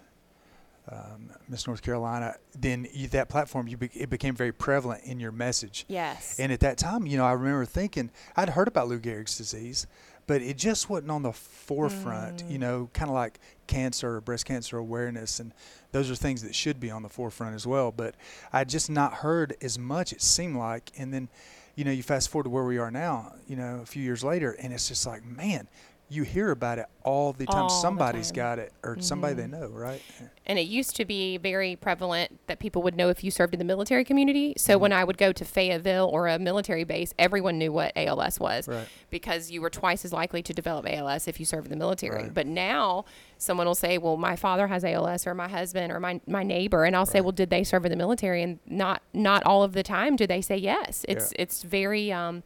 um, 0.92 1.30
Miss 1.48 1.68
North 1.68 1.82
Carolina, 1.82 2.36
then 2.58 2.88
you, 2.94 3.08
that 3.10 3.30
platform 3.30 3.68
you 3.68 3.78
be, 3.78 3.90
it 3.94 4.10
became 4.10 4.36
very 4.36 4.52
prevalent 4.52 5.04
in 5.04 5.20
your 5.20 5.32
message. 5.32 5.86
Yes. 5.88 6.40
And 6.40 6.52
at 6.52 6.62
that 6.62 6.78
time, 6.78 7.06
you 7.06 7.18
know, 7.18 7.26
I 7.26 7.34
remember 7.34 7.66
thinking 7.66 8.10
I'd 8.36 8.50
heard 8.50 8.68
about 8.68 8.88
Lou 8.88 9.00
Gehrig's 9.00 9.38
disease, 9.38 9.86
but 10.30 10.44
it 10.44 10.58
just 10.58 10.92
wasn't 10.92 11.10
on 11.10 11.24
the 11.24 11.34
forefront. 11.34 12.44
You 12.48 12.58
Mm. 12.58 12.62
know, 12.62 12.90
kind 12.94 13.10
of 13.10 13.16
like 13.16 13.40
cancer 13.66 14.16
or 14.18 14.22
breast 14.22 14.46
cancer 14.46 14.78
awareness, 14.78 15.40
and 15.40 15.54
those 15.92 16.10
are 16.12 16.16
things 16.16 16.44
that 16.44 16.54
should 16.54 16.80
be 16.80 16.92
on 16.92 17.02
the 17.02 17.10
forefront 17.10 17.56
as 17.56 17.66
well. 17.66 17.92
But 17.92 18.14
I 18.54 18.64
just 18.64 18.90
not 18.92 19.16
heard 19.16 19.56
as 19.62 19.80
much. 19.80 20.14
It 20.14 20.22
seemed 20.22 20.56
like, 20.56 20.92
and 20.98 21.12
then, 21.12 21.30
you 21.76 21.84
know, 21.84 21.92
you 21.92 22.04
fast 22.04 22.30
forward 22.30 22.44
to 22.44 22.50
where 22.52 22.64
we 22.64 22.78
are 22.78 22.92
now. 22.92 23.34
You 23.48 23.56
know, 23.56 23.80
a 23.82 23.86
few 23.88 24.04
years 24.04 24.24
later, 24.24 24.52
and 24.52 24.72
it's 24.72 24.88
just 24.88 25.06
like, 25.08 25.26
man, 25.26 25.68
you 26.12 26.24
hear 26.24 26.50
about 26.52 26.80
it 26.80 26.86
all 27.04 27.34
the 27.34 27.46
time. 27.46 27.56
All 27.64 27.68
the 27.70 28.22
time. 28.24 28.36
got 28.36 28.60
it, 28.60 28.74
or 28.84 28.98
somebody 29.00 29.36
they 29.36 29.44
Mhm. 29.44 29.52
know, 29.52 29.68
right? 29.68 30.02
and 30.46 30.58
it 30.58 30.64
used 30.64 30.96
to 30.96 31.06
be 31.06 31.38
very 31.38 31.76
prevalent 31.76 32.40
that 32.48 32.58
people 32.58 32.82
would 32.82 32.96
know 32.98 33.10
if 33.10 33.24
you 33.24 33.30
served 33.30 33.54
in 33.54 33.60
the 33.60 33.64
military 33.66 34.04
community. 34.04 34.54
So 34.58 34.80
when 34.80 34.92
I 34.92 35.04
would 35.04 35.18
go 35.20 35.32
to 35.32 35.46
Fayetteville 35.46 36.10
or 36.12 36.28
a 36.28 36.40
military 36.40 36.84
base, 36.84 37.14
everyone 37.20 37.60
knew 37.60 37.72
what 37.72 37.92
ALS 37.96 38.40
was 38.40 38.68
Right. 38.68 38.88
because 39.12 39.52
you 39.52 39.62
were 39.62 39.70
twice 39.70 40.04
as 40.04 40.12
likely 40.12 40.42
to 40.42 40.52
develop 40.52 40.88
ALS 40.90 41.28
if 41.28 41.40
you 41.40 41.46
served 41.46 41.68
in 41.68 41.70
the 41.72 41.78
military. 41.78 42.24
Right. 42.24 42.34
But 42.34 42.48
now 42.48 43.06
someone 43.38 43.68
will 43.68 43.76
say, 43.76 44.00
"Well, 44.00 44.18
my 44.18 44.36
father 44.36 44.66
has 44.68 44.84
ALS 44.84 45.28
or 45.28 45.36
my 45.36 45.48
husband 45.48 45.92
or 45.94 46.00
my 46.00 46.20
my 46.26 46.42
neighbor." 46.42 46.84
And 46.84 46.96
I'll 46.96 47.06
say, 47.06 47.22
"Well, 47.22 47.32
did 47.32 47.52
they 47.52 47.64
serve 47.64 47.86
in 47.86 47.92
the 47.92 47.98
military?" 47.98 48.42
And 48.42 48.58
not 48.66 49.04
not 49.14 49.44
all 49.44 49.62
of 49.62 49.74
the 49.74 49.84
time 49.84 50.16
do 50.16 50.26
they 50.26 50.42
say 50.42 50.58
yes. 50.58 51.06
It's 51.08 51.32
Yeah. 51.36 51.44
it's 51.44 51.62
very 51.62 52.12
um 52.12 52.42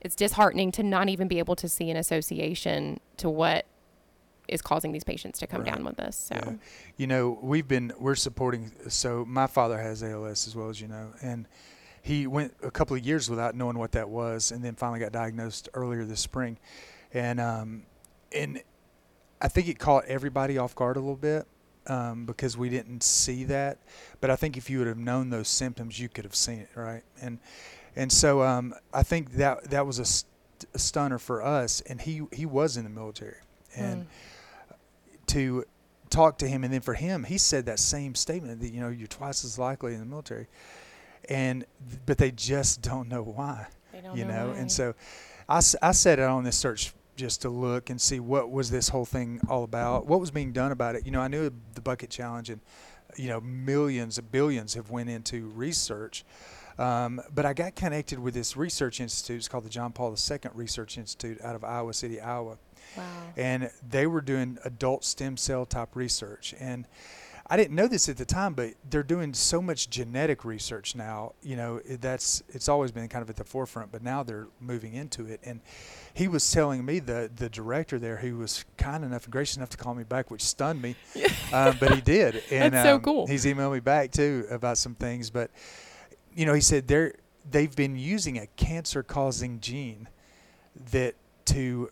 it's 0.00 0.14
disheartening 0.14 0.72
to 0.72 0.82
not 0.82 1.08
even 1.08 1.28
be 1.28 1.38
able 1.38 1.56
to 1.56 1.68
see 1.68 1.90
an 1.90 1.96
association 1.96 3.00
to 3.18 3.28
what 3.30 3.66
is 4.48 4.62
causing 4.62 4.92
these 4.92 5.02
patients 5.04 5.38
to 5.40 5.46
come 5.46 5.62
Right. 5.62 5.74
down 5.74 5.84
with 5.84 5.96
this. 5.96 6.16
So 6.16 6.34
Yeah. 6.36 6.52
You 6.96 7.06
know, 7.08 7.38
we've 7.42 7.66
been 7.66 7.92
we're 7.98 8.14
supporting. 8.14 8.70
So 8.88 9.24
my 9.24 9.46
father 9.48 9.78
has 9.78 10.02
ALS 10.02 10.46
as 10.46 10.54
well 10.54 10.68
as 10.68 10.80
you 10.80 10.86
know, 10.88 11.12
and 11.22 11.48
he 12.02 12.26
went 12.28 12.54
a 12.62 12.70
couple 12.70 12.96
of 12.96 13.04
years 13.04 13.28
without 13.28 13.56
knowing 13.56 13.76
what 13.78 13.92
that 13.92 14.08
was, 14.08 14.52
and 14.52 14.64
then 14.64 14.76
finally 14.76 15.00
got 15.00 15.10
diagnosed 15.10 15.68
earlier 15.74 16.04
this 16.04 16.20
spring, 16.20 16.58
and 17.12 17.40
um, 17.40 17.86
and 18.32 18.62
I 19.40 19.48
think 19.48 19.66
it 19.68 19.78
caught 19.80 20.04
everybody 20.04 20.56
off 20.58 20.74
guard 20.76 20.96
a 20.96 21.00
little 21.00 21.16
bit. 21.16 21.46
Um, 21.88 22.26
because 22.26 22.56
we 22.56 22.68
didn't 22.68 23.04
see 23.04 23.44
that, 23.44 23.78
but 24.20 24.28
I 24.28 24.34
think 24.34 24.56
if 24.56 24.68
you 24.68 24.78
would 24.78 24.88
have 24.88 24.98
known 24.98 25.30
those 25.30 25.46
symptoms, 25.46 26.00
you 26.00 26.08
could 26.08 26.24
have 26.24 26.34
seen 26.34 26.58
it, 26.58 26.68
right? 26.74 27.04
And 27.22 27.38
and 27.96 28.12
so 28.12 28.42
um, 28.42 28.74
I 28.92 29.02
think 29.02 29.32
that 29.32 29.70
that 29.70 29.86
was 29.86 29.98
a, 29.98 30.04
st- 30.04 30.30
a 30.74 30.78
stunner 30.78 31.18
for 31.18 31.42
us. 31.42 31.80
And 31.82 32.00
he 32.00 32.22
he 32.32 32.46
was 32.46 32.76
in 32.76 32.84
the 32.84 32.90
military, 32.90 33.36
and 33.74 34.02
Mm. 34.02 34.06
to 35.28 35.64
talk 36.08 36.38
to 36.38 36.46
him 36.48 36.62
and 36.62 36.72
then 36.72 36.80
for 36.80 36.94
him 36.94 37.24
he 37.24 37.36
said 37.36 37.66
that 37.66 37.80
same 37.80 38.14
statement 38.14 38.60
that 38.60 38.68
you 38.68 38.80
know 38.80 38.88
you're 38.88 39.08
twice 39.08 39.44
as 39.44 39.58
likely 39.58 39.92
in 39.92 39.98
the 39.98 40.06
military 40.06 40.46
and 41.28 41.64
but 42.06 42.16
they 42.16 42.30
just 42.30 42.80
don't 42.80 43.08
know 43.08 43.22
why 43.24 43.66
don't 44.04 44.16
you 44.16 44.24
know 44.24 44.50
why. 44.50 44.56
and 44.56 44.70
so 44.70 44.94
I 45.48 45.60
I 45.82 45.90
set 45.92 46.20
out 46.20 46.30
on 46.30 46.44
this 46.44 46.56
search 46.56 46.94
just 47.16 47.42
to 47.42 47.48
look 47.50 47.90
and 47.90 48.00
see 48.00 48.20
what 48.20 48.52
was 48.52 48.70
this 48.70 48.88
whole 48.88 49.04
thing 49.04 49.40
all 49.48 49.64
about 49.64 50.06
what 50.06 50.20
was 50.20 50.30
being 50.30 50.52
done 50.52 50.70
about 50.70 50.94
it 50.94 51.04
you 51.04 51.10
know 51.10 51.20
i 51.20 51.26
knew 51.28 51.50
the 51.74 51.80
bucket 51.80 52.08
challenge 52.08 52.50
and 52.50 52.60
you 53.16 53.28
know 53.28 53.40
millions 53.40 54.18
billions 54.30 54.74
have 54.74 54.90
went 54.90 55.10
into 55.10 55.48
research 55.48 56.24
um, 56.78 57.20
but 57.34 57.46
I 57.46 57.52
got 57.52 57.74
connected 57.74 58.18
with 58.18 58.34
this 58.34 58.56
research 58.56 59.00
institute. 59.00 59.38
It's 59.38 59.48
called 59.48 59.64
the 59.64 59.70
John 59.70 59.92
Paul 59.92 60.14
II 60.14 60.38
Research 60.54 60.98
Institute 60.98 61.40
out 61.42 61.54
of 61.54 61.64
Iowa 61.64 61.92
City, 61.94 62.20
Iowa 62.20 62.58
wow. 62.96 63.04
and 63.36 63.70
they 63.88 64.06
were 64.06 64.20
doing 64.20 64.58
adult 64.64 65.04
stem 65.04 65.36
cell 65.36 65.66
type 65.66 65.94
research 65.94 66.54
and 66.60 66.86
I 67.48 67.56
didn't 67.56 67.76
know 67.76 67.86
this 67.86 68.08
at 68.08 68.16
the 68.16 68.24
time, 68.24 68.54
but 68.54 68.72
they're 68.90 69.04
doing 69.04 69.32
so 69.32 69.62
much 69.62 69.88
genetic 69.88 70.44
research 70.44 70.96
now. 70.96 71.34
You 71.42 71.54
know, 71.54 71.78
that's 72.00 72.42
it's 72.48 72.68
always 72.68 72.90
been 72.90 73.08
kind 73.08 73.22
of 73.22 73.30
at 73.30 73.36
the 73.36 73.44
forefront, 73.44 73.92
but 73.92 74.02
now 74.02 74.24
they're 74.24 74.48
moving 74.60 74.94
into 74.94 75.26
it. 75.26 75.40
And 75.44 75.60
he 76.12 76.26
was 76.26 76.50
telling 76.50 76.84
me 76.84 76.98
the 76.98 77.30
the 77.36 77.48
director 77.48 78.00
there, 78.00 78.16
who 78.16 78.38
was 78.38 78.64
kind 78.78 79.04
enough 79.04 79.26
and 79.26 79.32
gracious 79.32 79.56
enough 79.56 79.70
to 79.70 79.76
call 79.76 79.94
me 79.94 80.02
back, 80.02 80.28
which 80.28 80.42
stunned 80.42 80.82
me, 80.82 80.96
um, 81.52 81.76
but 81.78 81.94
he 81.94 82.00
did. 82.00 82.42
And 82.50 82.74
That's 82.74 82.88
so 82.88 82.96
um, 82.96 83.02
cool. 83.02 83.26
He's 83.28 83.44
emailed 83.44 83.74
me 83.74 83.80
back 83.80 84.10
too 84.10 84.46
about 84.50 84.76
some 84.76 84.96
things, 84.96 85.30
but 85.30 85.52
you 86.36 86.46
know, 86.46 86.54
he 86.54 86.60
said 86.60 86.86
they're 86.86 87.14
they've 87.50 87.74
been 87.74 87.96
using 87.96 88.38
a 88.38 88.46
cancer 88.56 89.02
causing 89.02 89.58
gene 89.60 90.08
that 90.92 91.14
to 91.46 91.90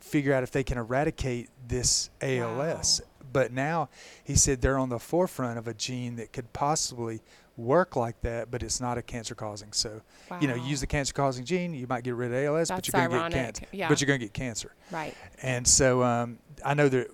figure 0.00 0.32
out 0.34 0.42
if 0.42 0.50
they 0.50 0.62
can 0.64 0.78
eradicate 0.78 1.48
this 1.66 2.10
ALS. 2.20 3.00
But 3.32 3.52
now 3.52 3.88
he 4.24 4.34
said 4.36 4.60
they're 4.60 4.78
on 4.78 4.88
the 4.88 4.98
forefront 4.98 5.58
of 5.58 5.68
a 5.68 5.74
gene 5.74 6.16
that 6.16 6.32
could 6.32 6.52
possibly 6.52 7.20
work 7.56 7.96
like 7.96 8.20
that, 8.22 8.50
but 8.50 8.62
it's 8.62 8.80
not 8.80 8.96
a 8.98 9.02
cancer 9.02 9.34
causing. 9.34 9.72
So, 9.72 10.00
you 10.40 10.46
know, 10.48 10.56
Wow. 10.56 10.64
use 10.64 10.80
the 10.80 10.86
cancer 10.86 11.12
causing 11.12 11.44
gene, 11.44 11.74
you 11.74 11.86
might 11.88 12.04
get 12.04 12.14
rid 12.14 12.32
of 12.32 12.36
ALS, 12.36 12.70
but 12.70 12.86
you're 12.88 13.08
going 13.08 13.10
to 13.10 13.28
get 13.28 13.32
cancer. 13.32 13.64
Yeah. 13.72 13.88
But 13.88 14.00
you're 14.00 14.06
going 14.06 14.20
to 14.20 14.26
get 14.26 14.32
cancer. 14.32 14.74
Right. 14.90 15.14
And 15.42 15.66
so 15.66 16.02
um, 16.02 16.38
I 16.64 16.74
know 16.74 16.88
that, 16.88 17.08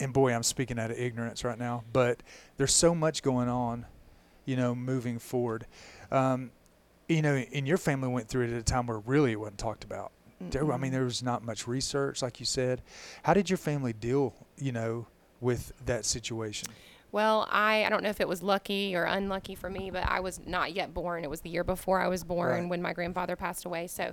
and 0.00 0.12
boy, 0.12 0.32
I'm 0.32 0.42
speaking 0.44 0.78
out 0.78 0.90
of 0.90 0.98
ignorance 0.98 1.44
right 1.44 1.58
now, 1.58 1.84
but 1.92 2.22
there's 2.56 2.72
so 2.74 2.94
much 2.94 3.22
going 3.22 3.48
on, 3.48 3.84
you 4.44 4.56
know, 4.56 4.74
moving 4.74 5.18
forward. 5.18 5.66
Um, 6.10 6.50
you 7.08 7.22
know, 7.22 7.34
and 7.34 7.66
your 7.68 7.76
family 7.76 8.08
went 8.08 8.28
through 8.28 8.44
it 8.46 8.50
at 8.52 8.58
a 8.58 8.62
time 8.62 8.86
where 8.86 8.98
really 8.98 9.32
it 9.32 9.40
wasn't 9.40 9.58
talked 9.58 9.84
about. 9.84 10.12
There, 10.50 10.70
I 10.72 10.76
mean, 10.76 10.92
there 10.92 11.04
was 11.04 11.22
not 11.22 11.42
much 11.42 11.66
research, 11.66 12.20
like 12.20 12.38
you 12.40 12.44
said. 12.46 12.82
How 13.22 13.32
did 13.32 13.48
your 13.48 13.56
family 13.56 13.92
deal, 13.94 14.34
you 14.58 14.72
know, 14.72 15.06
with 15.40 15.72
that 15.86 16.04
situation? 16.04 16.68
Well, 17.12 17.46
I, 17.50 17.84
I 17.84 17.88
don't 17.88 18.02
know 18.02 18.10
if 18.10 18.20
it 18.20 18.28
was 18.28 18.42
lucky 18.42 18.94
or 18.96 19.04
unlucky 19.04 19.54
for 19.54 19.70
me, 19.70 19.90
but 19.90 20.02
I 20.06 20.20
was 20.20 20.40
not 20.44 20.74
yet 20.74 20.92
born. 20.92 21.24
It 21.24 21.30
was 21.30 21.40
the 21.42 21.48
year 21.48 21.64
before 21.64 22.00
I 22.00 22.08
was 22.08 22.24
born 22.24 22.50
Right. 22.62 22.68
when 22.68 22.82
my 22.82 22.92
grandfather 22.92 23.36
passed 23.36 23.64
away. 23.64 23.86
So 23.86 24.12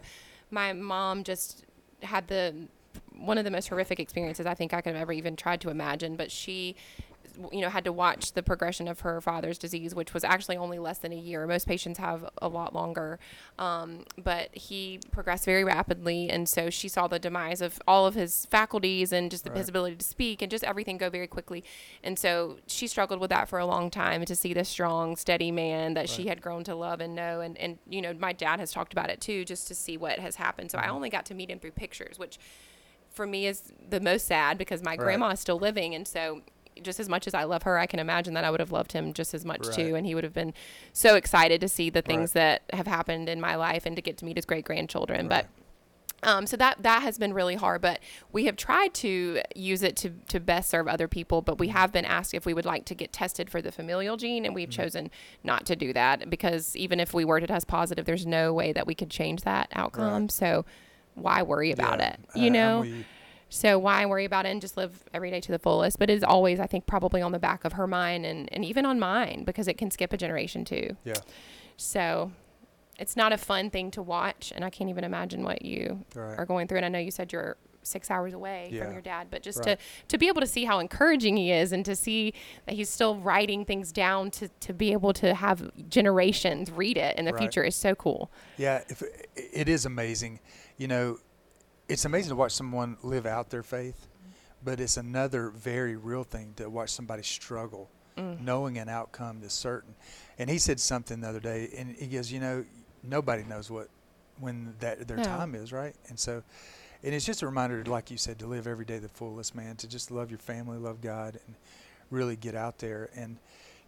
my 0.52 0.72
mom 0.72 1.24
just 1.24 1.66
had 2.02 2.28
the 2.28 2.68
one 3.18 3.38
of 3.38 3.44
the 3.44 3.52
most 3.52 3.68
horrific 3.70 4.00
experiences 4.00 4.46
I 4.46 4.54
think 4.54 4.74
I 4.74 4.82
could 4.82 4.94
have 4.94 5.02
ever 5.02 5.12
even 5.14 5.36
tried 5.36 5.62
to 5.62 5.70
imagine. 5.70 6.16
But 6.16 6.32
she, 6.32 6.76
you 7.52 7.62
know, 7.62 7.70
had 7.70 7.84
to 7.86 7.94
watch 7.94 8.34
the 8.34 8.44
progression 8.44 8.88
of 8.88 9.02
her 9.02 9.22
father's 9.22 9.58
disease, 9.58 9.96
which 9.96 10.14
was 10.14 10.24
actually 10.24 10.58
only 10.58 10.80
less 10.80 10.98
than 10.98 11.12
a 11.12 11.18
year. 11.18 11.46
Most 11.48 11.68
patients 11.68 12.00
have 12.00 12.30
a 12.42 12.48
lot 12.48 12.74
longer. 12.74 13.20
Um, 13.60 14.06
but 14.18 14.56
he 14.56 15.00
progressed 15.12 15.46
very 15.46 15.64
rapidly. 15.64 16.30
And 16.30 16.48
so 16.50 16.70
she 16.70 16.88
saw 16.88 17.08
the 17.08 17.20
demise 17.20 17.62
of 17.62 17.82
all 17.88 18.06
of 18.06 18.16
his 18.16 18.46
faculties 18.48 19.12
and 19.12 19.32
just 19.32 19.46
the, 19.46 19.52
his 19.52 19.70
ability 19.70 19.96
to 19.98 20.06
speak 20.06 20.42
and 20.42 20.50
just 20.52 20.64
everything 20.64 20.98
go 20.98 21.10
very 21.10 21.28
quickly. 21.28 21.64
And 22.04 22.18
so 22.18 22.58
she 22.68 22.88
struggled 22.88 23.20
with 23.20 23.30
that 23.30 23.48
for 23.50 23.60
a 23.60 23.66
long 23.66 23.90
time 23.90 24.26
to 24.26 24.36
see 24.36 24.54
this 24.54 24.70
strong, 24.70 25.16
steady 25.16 25.52
man 25.52 25.94
that 25.94 26.10
she 26.10 26.28
had 26.28 26.42
grown 26.42 26.64
to 26.66 26.76
love 26.76 27.00
and 27.02 27.16
know. 27.16 27.42
And, 27.42 27.58
and, 27.58 27.80
you 27.90 28.02
know, 28.02 28.14
my 28.14 28.34
dad 28.34 28.60
has 28.60 28.72
talked 28.72 28.94
about 28.94 29.10
it 29.10 29.22
too, 29.22 29.46
just 29.46 29.68
to 29.68 29.76
see 29.76 29.98
what 29.98 30.20
has 30.20 30.36
happened. 30.36 30.72
So 30.72 30.78
I 30.78 30.88
Mhm. 30.88 30.92
only 30.92 31.10
got 31.10 31.26
to 31.28 31.34
meet 31.34 31.50
him 31.50 31.60
through 31.60 31.72
pictures, 31.72 32.20
which 32.20 32.40
for 33.10 33.28
me 33.28 33.46
is 33.46 33.74
the 33.90 34.00
most 34.00 34.26
sad 34.26 34.58
because 34.58 34.82
my 34.82 34.92
Right. 34.92 35.00
grandma 35.00 35.30
is 35.32 35.40
still 35.40 35.60
living. 35.60 35.94
And 35.94 36.08
so 36.08 36.42
just 36.82 37.00
as 37.00 37.10
much 37.10 37.28
as 37.28 37.34
I 37.34 37.44
love 37.44 37.64
her, 37.64 37.78
I 37.78 37.86
can 37.86 38.00
imagine 38.00 38.34
that 38.34 38.44
I 38.44 38.52
would 38.52 38.60
have 38.60 38.72
loved 38.72 38.92
him 38.92 39.14
just 39.14 39.34
as 39.34 39.46
much 39.46 39.68
too. 39.70 39.96
And 39.96 40.06
he 40.06 40.16
would 40.16 40.24
have 40.24 40.34
been 40.34 40.54
so 40.94 41.16
excited 41.16 41.62
to 41.62 41.68
see 41.68 41.90
the 41.90 42.02
things 42.02 42.34
that 42.34 42.64
have 42.74 42.88
happened 42.88 43.30
in 43.30 43.42
my 43.42 43.56
life 43.56 43.86
and 43.86 43.96
to 43.96 44.02
get 44.02 44.18
to 44.18 44.26
meet 44.26 44.38
his 44.38 44.46
great 44.46 44.66
grandchildren. 44.66 45.28
But 45.28 45.48
um, 46.24 46.46
so 46.46 46.56
that 46.58 46.84
that 46.84 47.02
has 47.02 47.18
been 47.18 47.34
really 47.34 47.56
hard, 47.56 47.82
but 47.82 48.00
we 48.32 48.46
have 48.46 48.56
tried 48.56 48.94
to 48.96 49.42
use 49.56 49.82
it 49.82 49.96
to, 49.98 50.12
to 50.30 50.40
best 50.40 50.70
serve 50.70 50.88
other 50.88 51.08
people. 51.08 51.42
But 51.42 51.58
we 51.58 51.68
mm-hmm. 51.68 51.78
have 51.78 51.92
been 51.92 52.06
asked 52.06 52.34
if 52.34 52.46
we 52.46 52.54
would 52.54 52.66
like 52.66 52.86
to 52.86 52.96
get 52.96 53.12
tested 53.12 53.50
for 53.50 53.62
the 53.62 53.72
familial 53.72 54.18
gene, 54.18 54.46
and 54.46 54.54
we've 54.54 54.70
mm-hmm. 54.70 54.82
chosen 54.82 55.12
not 55.44 55.66
to 55.66 55.76
do 55.76 55.94
that 55.94 56.30
because 56.30 56.76
even 56.76 57.00
if 57.00 57.14
we 57.14 57.26
were 57.26 57.40
to 57.40 57.48
test 57.48 57.68
positive, 57.68 58.06
there's 58.06 58.26
no 58.26 58.54
way 58.54 58.72
that 58.72 58.86
we 58.86 58.94
could 58.94 59.10
change 59.10 59.42
that 59.42 59.70
outcome. 59.74 60.30
So 60.30 60.66
why 61.16 61.42
worry 61.42 61.72
about 61.72 62.00
Yeah, 62.00 62.10
it? 62.10 62.20
You 62.36 62.44
uh, 62.44 62.46
I'm 62.46 62.54
know, 62.54 62.84
you. 62.84 63.06
So 63.54 63.78
why 63.78 64.06
worry 64.06 64.24
about 64.26 64.46
it 64.46 64.50
and 64.50 64.62
just 64.62 64.78
live 64.78 65.04
every 65.14 65.30
day 65.30 65.42
to 65.42 65.52
the 65.52 65.60
fullest? 65.60 66.00
But 66.00 66.10
it 66.10 66.14
is 66.14 66.24
always, 66.24 66.58
I 66.60 66.68
think, 66.68 66.88
probably 66.88 67.22
on 67.22 67.34
the 67.34 67.40
back 67.40 67.66
of 67.66 67.74
her 67.74 67.86
mind 67.86 68.26
and, 68.26 68.48
and 68.54 68.64
even 68.64 68.86
on 68.86 68.98
mine 68.98 69.44
because 69.46 69.68
it 69.68 69.78
can 69.78 69.92
skip 69.92 70.14
a 70.14 70.18
generation 70.18 70.64
too. 70.64 70.96
Yeah, 71.04 71.16
So 71.76 72.32
it's 72.98 73.18
not 73.18 73.34
a 73.34 73.38
fun 73.38 73.70
thing 73.70 73.92
to 73.92 74.02
watch, 74.02 74.54
and 74.56 74.64
I 74.64 74.70
can't 74.70 74.90
even 74.90 75.04
imagine 75.04 75.44
what 75.44 75.64
you 75.66 76.06
right. 76.16 76.40
are 76.40 76.46
going 76.46 76.68
through. 76.68 76.78
And 76.78 76.86
I 76.86 76.90
know 76.90 77.00
you 77.00 77.12
said 77.12 77.34
you're 77.34 77.58
six 77.84 78.10
hours 78.12 78.32
away 78.34 78.70
Yeah. 78.72 78.84
from 78.84 78.94
your 78.94 79.02
dad, 79.02 79.28
but 79.32 79.42
just 79.42 79.60
Right. 79.66 79.78
to 79.80 79.86
to 80.10 80.18
be 80.20 80.28
able 80.28 80.40
to 80.42 80.48
see 80.48 80.66
how 80.66 80.78
encouraging 80.80 81.36
he 81.36 81.52
is, 81.52 81.72
and 81.74 81.84
to 81.86 81.96
see 81.96 82.34
that 82.68 82.76
he's 82.76 82.90
still 82.90 83.18
writing 83.20 83.66
things 83.66 83.92
down 83.92 84.30
to 84.32 84.48
to 84.48 84.72
be 84.74 84.92
able 84.94 85.14
to 85.14 85.34
have 85.34 85.72
generations 85.90 86.70
read 86.72 86.96
it 86.98 87.18
in 87.18 87.26
the 87.26 87.34
Right. 87.34 87.40
future 87.42 87.64
is 87.64 87.76
so 87.76 87.96
cool. 87.96 88.32
Yeah, 88.58 88.84
if 88.88 89.02
it 89.36 89.68
is 89.68 89.86
amazing. 89.86 90.40
You 90.78 90.88
know, 90.88 91.18
it's 91.92 92.06
amazing 92.06 92.30
to 92.30 92.36
watch 92.36 92.54
someone 92.54 92.98
live 93.04 93.26
out 93.26 93.50
their 93.50 93.64
faith, 93.64 94.08
but 94.64 94.80
it's 94.80 94.98
another 94.98 95.50
very 95.50 95.96
real 95.96 96.24
thing 96.24 96.54
to 96.56 96.70
watch 96.70 96.90
somebody 96.90 97.24
struggle, 97.24 97.90
Mm. 98.18 98.42
knowing 98.42 98.78
an 98.78 98.90
outcome 98.90 99.40
that's 99.42 99.54
certain. 99.54 99.96
And 100.38 100.50
he 100.50 100.58
said 100.58 100.80
something 100.80 101.22
the 101.22 101.30
other 101.30 101.40
day, 101.40 101.70
and 101.78 101.96
he 101.96 102.08
goes, 102.08 102.32
you 102.32 102.40
know, 102.40 102.66
nobody 103.04 103.44
knows 103.44 103.70
what 103.72 103.90
when 104.40 104.76
that 104.80 105.08
their 105.08 105.18
No. 105.18 105.24
time 105.24 105.54
is, 105.56 105.72
right? 105.72 105.96
And 106.10 106.20
so, 106.20 106.44
and 107.04 107.14
it's 107.14 107.26
just 107.26 107.42
a 107.42 107.46
reminder, 107.46 107.84
like 107.86 108.10
you 108.12 108.18
said, 108.18 108.40
to 108.40 108.48
live 108.48 108.68
every 108.68 108.86
day 108.86 108.98
the 109.00 109.10
fullest, 109.10 109.54
man. 109.56 109.76
To 109.78 109.88
just 109.88 110.12
love 110.12 110.30
your 110.30 110.40
family, 110.40 110.78
love 110.78 111.00
God, 111.02 111.40
and 111.46 111.56
really 112.10 112.36
get 112.36 112.56
out 112.56 112.80
there. 112.80 113.10
And 113.16 113.38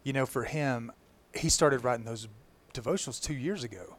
you 0.04 0.12
know, 0.12 0.26
for 0.26 0.44
him, 0.44 0.92
he 1.34 1.48
started 1.48 1.82
writing 1.84 2.04
those 2.04 2.28
devotionals 2.74 3.22
two 3.22 3.34
years 3.34 3.64
ago 3.64 3.96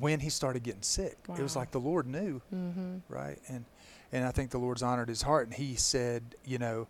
when 0.00 0.20
he 0.20 0.30
started 0.30 0.62
getting 0.62 0.82
sick. 0.82 1.16
It 1.28 1.42
was 1.42 1.56
like 1.56 1.70
the 1.70 1.80
Lord 1.80 2.06
knew, 2.06 2.40
Mm-hmm. 2.54 2.96
right? 3.08 3.38
And 3.48 3.64
and 4.12 4.24
I 4.24 4.30
think 4.30 4.50
the 4.50 4.58
Lord's 4.58 4.82
honored 4.82 5.08
his 5.08 5.22
heart, 5.22 5.46
and 5.48 5.54
he 5.54 5.74
said, 5.74 6.36
you 6.44 6.58
know, 6.58 6.86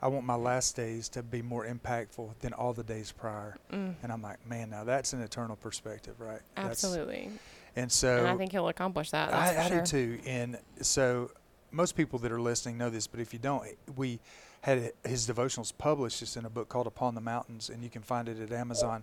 I 0.00 0.06
want 0.06 0.24
my 0.24 0.36
last 0.36 0.76
days 0.76 1.08
to 1.10 1.24
be 1.24 1.42
more 1.42 1.66
impactful 1.66 2.38
than 2.38 2.52
all 2.52 2.72
the 2.72 2.84
days 2.84 3.10
prior. 3.10 3.56
Mm, 3.72 3.94
And 4.02 4.12
I'm 4.12 4.22
like, 4.22 4.46
man, 4.48 4.70
now 4.70 4.84
that's 4.84 5.12
an 5.12 5.20
eternal 5.20 5.56
perspective, 5.56 6.20
right? 6.20 6.40
That's- 6.54 6.70
absolutely. 6.84 7.30
and 7.74 7.90
so 7.90 8.18
and 8.18 8.28
I 8.28 8.36
think 8.36 8.52
he'll 8.52 8.68
accomplish 8.68 9.10
that. 9.10 9.30
That's 9.32 9.58
I, 9.58 9.64
I 9.64 9.68
sure. 9.68 9.80
do 9.80 9.86
too. 9.86 10.18
And 10.24 10.58
so 10.82 11.32
most 11.72 11.96
people 11.96 12.18
that 12.20 12.30
are 12.30 12.40
listening 12.40 12.78
know 12.78 12.90
this, 12.90 13.08
but 13.08 13.18
if 13.18 13.32
you 13.32 13.40
don't, 13.40 13.64
we 13.96 14.20
had 14.60 14.92
his 15.04 15.26
devotionals 15.28 15.72
published 15.76 16.20
just 16.20 16.36
in 16.36 16.44
a 16.44 16.50
book 16.50 16.68
called 16.68 16.86
Upon 16.86 17.14
the 17.16 17.20
Mountains, 17.20 17.68
and 17.70 17.82
you 17.82 17.90
can 17.90 18.02
find 18.02 18.28
it 18.28 18.38
at 18.40 18.52
Amazon 18.52 19.02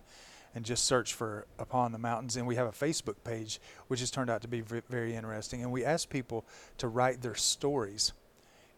and 0.55 0.65
just 0.65 0.85
search 0.85 1.13
for 1.13 1.45
Upon 1.59 1.91
the 1.91 1.97
Mountains. 1.99 2.37
And 2.37 2.47
we 2.47 2.55
have 2.55 2.65
a 2.67 2.71
Facebook 2.71 3.15
page, 3.23 3.59
which 3.87 3.99
has 3.99 4.09
turned 4.09 4.29
out 4.29 4.41
to 4.41 4.47
be 4.47 4.61
v- 4.61 4.81
very 4.89 5.13
interesting. 5.15 5.61
And 5.61 5.71
we 5.71 5.83
ask 5.85 6.09
people 6.09 6.45
to 6.79 6.87
write 6.87 7.21
their 7.21 7.35
stories. 7.35 8.13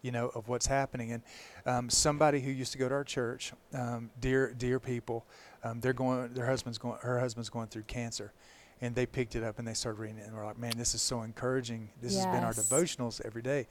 You 0.00 0.12
know 0.12 0.28
of 0.28 0.46
what's 0.48 0.68
happening, 0.68 1.10
and 1.10 1.22
um, 1.66 1.90
somebody 1.90 2.40
who 2.40 2.52
used 2.52 2.70
to 2.70 2.78
go 2.78 2.88
to 2.88 2.94
our 2.94 3.02
church, 3.02 3.52
um, 3.74 4.10
dear 4.20 4.54
dear 4.56 4.78
people, 4.78 5.26
um, 5.64 5.80
they're 5.80 5.92
going. 5.92 6.32
Their 6.34 6.46
husband's 6.46 6.78
going. 6.78 6.98
Her 7.00 7.18
husband's 7.18 7.48
going 7.48 7.66
through 7.66 7.82
cancer, 7.82 8.32
and 8.80 8.94
they 8.94 9.06
picked 9.06 9.34
it 9.34 9.42
up 9.42 9.58
and 9.58 9.66
they 9.66 9.74
started 9.74 9.98
reading 9.98 10.18
it 10.18 10.28
and 10.28 10.36
we're 10.36 10.44
like, 10.46 10.56
man, 10.56 10.70
this 10.76 10.94
is 10.94 11.02
so 11.02 11.22
encouraging. 11.22 11.88
This 12.00 12.14
has 12.14 12.26
been 12.26 12.44
our 12.44 12.52
devotionals 12.52 13.20
every 13.26 13.42
day, 13.42 13.66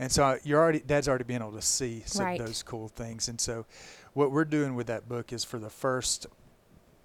and 0.00 0.10
so 0.10 0.24
uh, 0.24 0.36
you're 0.42 0.58
already 0.60 0.80
Dad's 0.80 1.08
already 1.08 1.22
been 1.22 1.40
able 1.40 1.52
to 1.52 1.62
see 1.62 2.02
some 2.04 2.26
Right. 2.26 2.40
of 2.40 2.46
those 2.46 2.64
cool 2.64 2.88
things. 2.88 3.28
And 3.28 3.40
so, 3.40 3.64
what 4.12 4.32
we're 4.32 4.44
doing 4.44 4.74
with 4.74 4.88
that 4.88 5.08
book 5.08 5.32
is 5.32 5.44
for 5.44 5.60
the 5.60 5.70
first 5.70 6.26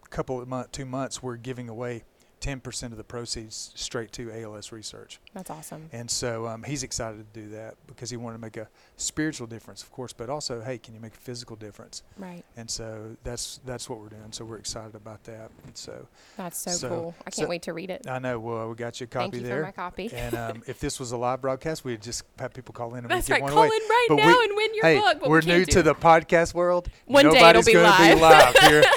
couple 0.09 0.41
of 0.41 0.47
month, 0.47 0.71
two 0.71 0.85
months, 0.85 1.21
we're 1.23 1.37
giving 1.37 1.69
away. 1.69 2.03
10% 2.41 2.91
of 2.91 2.97
the 2.97 3.03
proceeds 3.03 3.71
straight 3.73 4.11
to 4.11 4.29
ALS 4.31 4.71
research. 4.71 5.19
That's 5.33 5.49
awesome. 5.49 5.89
And 5.91 6.11
so 6.11 6.45
um, 6.45 6.61
he's 6.61 6.83
excited 6.83 7.25
to 7.33 7.39
do 7.41 7.49
that 7.55 7.73
because 7.87 8.11
he 8.11 8.17
wanted 8.17 8.37
to 8.37 8.41
make 8.41 8.57
a 8.57 8.67
spiritual 8.97 9.47
difference, 9.47 9.81
of 9.81 9.91
course, 9.91 10.13
but 10.13 10.29
also, 10.29 10.61
hey, 10.61 10.77
can 10.77 10.93
you 10.93 10.99
make 10.99 11.13
a 11.15 11.17
physical 11.17 11.55
difference? 11.55 12.03
Right. 12.19 12.43
And 12.55 12.69
so 12.69 13.15
that's 13.23 13.61
that's 13.65 13.89
what 13.89 13.99
we're 13.99 14.09
doing. 14.09 14.31
So 14.31 14.45
we're 14.45 14.57
excited 14.57 14.93
about 14.93 15.23
that. 15.23 15.49
And 15.65 15.75
so 15.75 16.07
That's 16.37 16.59
so, 16.59 16.71
So- 16.71 16.89
cool. 16.89 17.15
I 17.25 17.31
can't 17.31 17.49
wait 17.49 17.63
to 17.63 17.73
read 17.73 17.89
it. 17.89 18.05
I 18.07 18.19
know. 18.19 18.37
Well, 18.37 18.69
we 18.69 18.75
got 18.75 18.99
you 18.99 19.05
a 19.05 19.07
copy 19.07 19.31
Thank 19.31 19.35
you 19.35 19.39
there. 19.47 19.61
for 19.61 19.65
my 19.67 19.71
copy. 19.71 20.11
and 20.13 20.35
um, 20.35 20.63
if 20.67 20.79
this 20.79 20.99
was 20.99 21.13
a 21.13 21.17
live 21.17 21.41
broadcast, 21.41 21.83
we'd 21.83 22.01
just 22.01 22.25
have 22.37 22.53
people 22.53 22.73
call 22.73 22.93
in 22.93 23.05
and 23.05 23.09
That's 23.09 23.27
we'd 23.27 23.35
right. 23.35 23.39
give 23.39 23.43
one 23.45 23.53
Call 23.53 23.63
away. 23.63 23.75
in 23.75 23.89
right 23.89 24.05
But 24.09 24.15
now 24.17 24.27
we- 24.27 24.43
and 24.45 24.55
win 24.55 24.75
your 24.75 24.85
hey, 24.85 24.99
book. 24.99 25.17
but 25.21 25.29
we're 25.29 25.39
we 25.39 25.45
new 25.47 25.65
to 25.65 25.81
the 25.81 25.95
podcast 25.95 26.53
world. 26.53 26.89
One 27.05 27.27
day 27.31 27.49
it'll 27.49 27.63
be 27.63 27.75
live. 27.75 28.15
be 28.17 28.21
live 28.21 28.55
here. 28.59 28.83